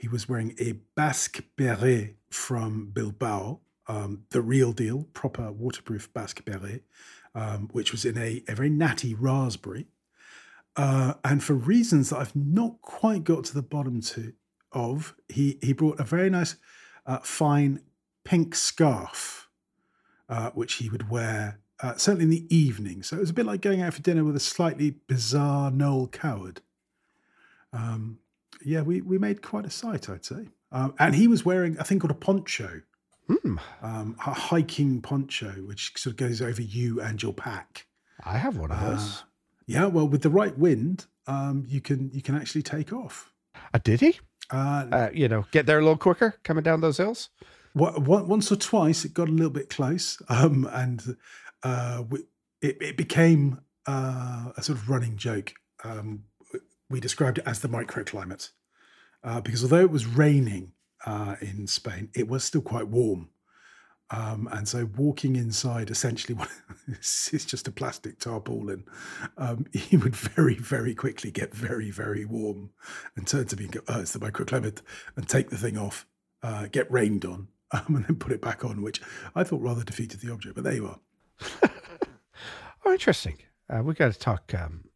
[0.00, 6.42] he was wearing a Basque beret from Bilbao, um, the real deal, proper waterproof Basque
[6.44, 6.84] beret,
[7.34, 9.88] um, which was in a, a very natty raspberry.
[10.74, 14.32] Uh, and for reasons that I've not quite got to the bottom to,
[14.72, 16.56] of, he, he brought a very nice,
[17.04, 17.82] uh, fine
[18.24, 19.50] pink scarf,
[20.30, 23.02] uh, which he would wear uh, certainly in the evening.
[23.02, 26.08] So it was a bit like going out for dinner with a slightly bizarre Noel
[26.08, 26.62] Coward.
[27.72, 28.18] Um,
[28.64, 30.48] yeah, we, we made quite a sight, I'd say.
[30.72, 32.82] Um, and he was wearing a thing called a poncho,
[33.26, 33.58] hmm.
[33.82, 37.86] um, a hiking poncho, which sort of goes over you and your pack.
[38.24, 39.00] I have one of those.
[39.00, 39.24] Uh,
[39.66, 43.32] yeah, well, with the right wind, um, you can you can actually take off.
[43.72, 44.18] Uh, did he?
[44.50, 47.30] Uh, uh, you know, get there a little quicker coming down those hills.
[47.72, 51.16] What, once or twice, it got a little bit close, um, and
[51.62, 52.20] uh, we,
[52.60, 55.52] it, it, became uh, a sort of running joke.
[55.84, 56.24] Um,
[56.90, 58.50] we described it as the microclimate
[59.22, 60.72] uh, because although it was raining
[61.06, 63.30] uh, in Spain, it was still quite warm.
[64.12, 66.36] Um, and so walking inside essentially
[66.88, 68.84] is just a plastic tarpaulin.
[69.38, 72.70] Um, he would very, very quickly get very, very warm
[73.14, 74.80] and turn to me and go, oh, it's the microclimate,
[75.16, 76.06] and take the thing off,
[76.42, 79.00] uh, get rained on, um, and then put it back on, which
[79.34, 80.56] I thought rather defeated the object.
[80.56, 81.70] But there you are.
[82.84, 83.38] oh, interesting.
[83.68, 84.52] Uh, we got to talk.
[84.54, 84.86] Um,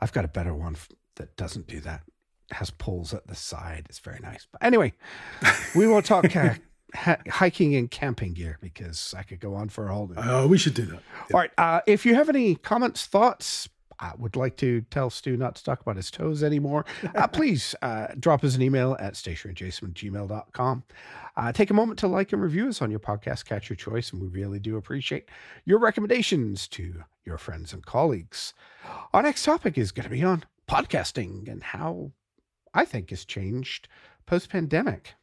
[0.00, 0.76] I've got a better one
[1.18, 2.02] that doesn't do that.
[2.50, 3.86] It has poles at the side.
[3.88, 4.46] It's very nice.
[4.50, 4.94] But anyway,
[5.76, 6.54] we won't talk uh,
[7.28, 10.06] hiking and camping gear because I could go on for a whole.
[10.06, 10.14] day.
[10.16, 11.02] Oh, uh, we should do that.
[11.28, 11.34] Yeah.
[11.34, 11.50] All right.
[11.58, 13.68] Uh, if you have any comments, thoughts,
[14.00, 17.74] I would like to tell Stu not to talk about his toes anymore, uh, please
[17.82, 20.84] uh, drop us an email at stationeryadjacent@gmail.com.
[21.36, 24.12] Uh, take a moment to like and review us on your podcast, catch your choice,
[24.12, 25.28] and we really do appreciate
[25.64, 28.54] your recommendations to your friends and colleagues.
[29.12, 32.12] Our next topic is going to be on podcasting and how
[32.74, 33.88] I think has changed
[34.26, 35.14] post pandemic.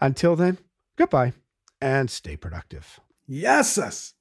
[0.00, 0.58] Until then,
[0.96, 1.32] goodbye
[1.80, 3.00] and stay productive.
[3.26, 4.14] Yes.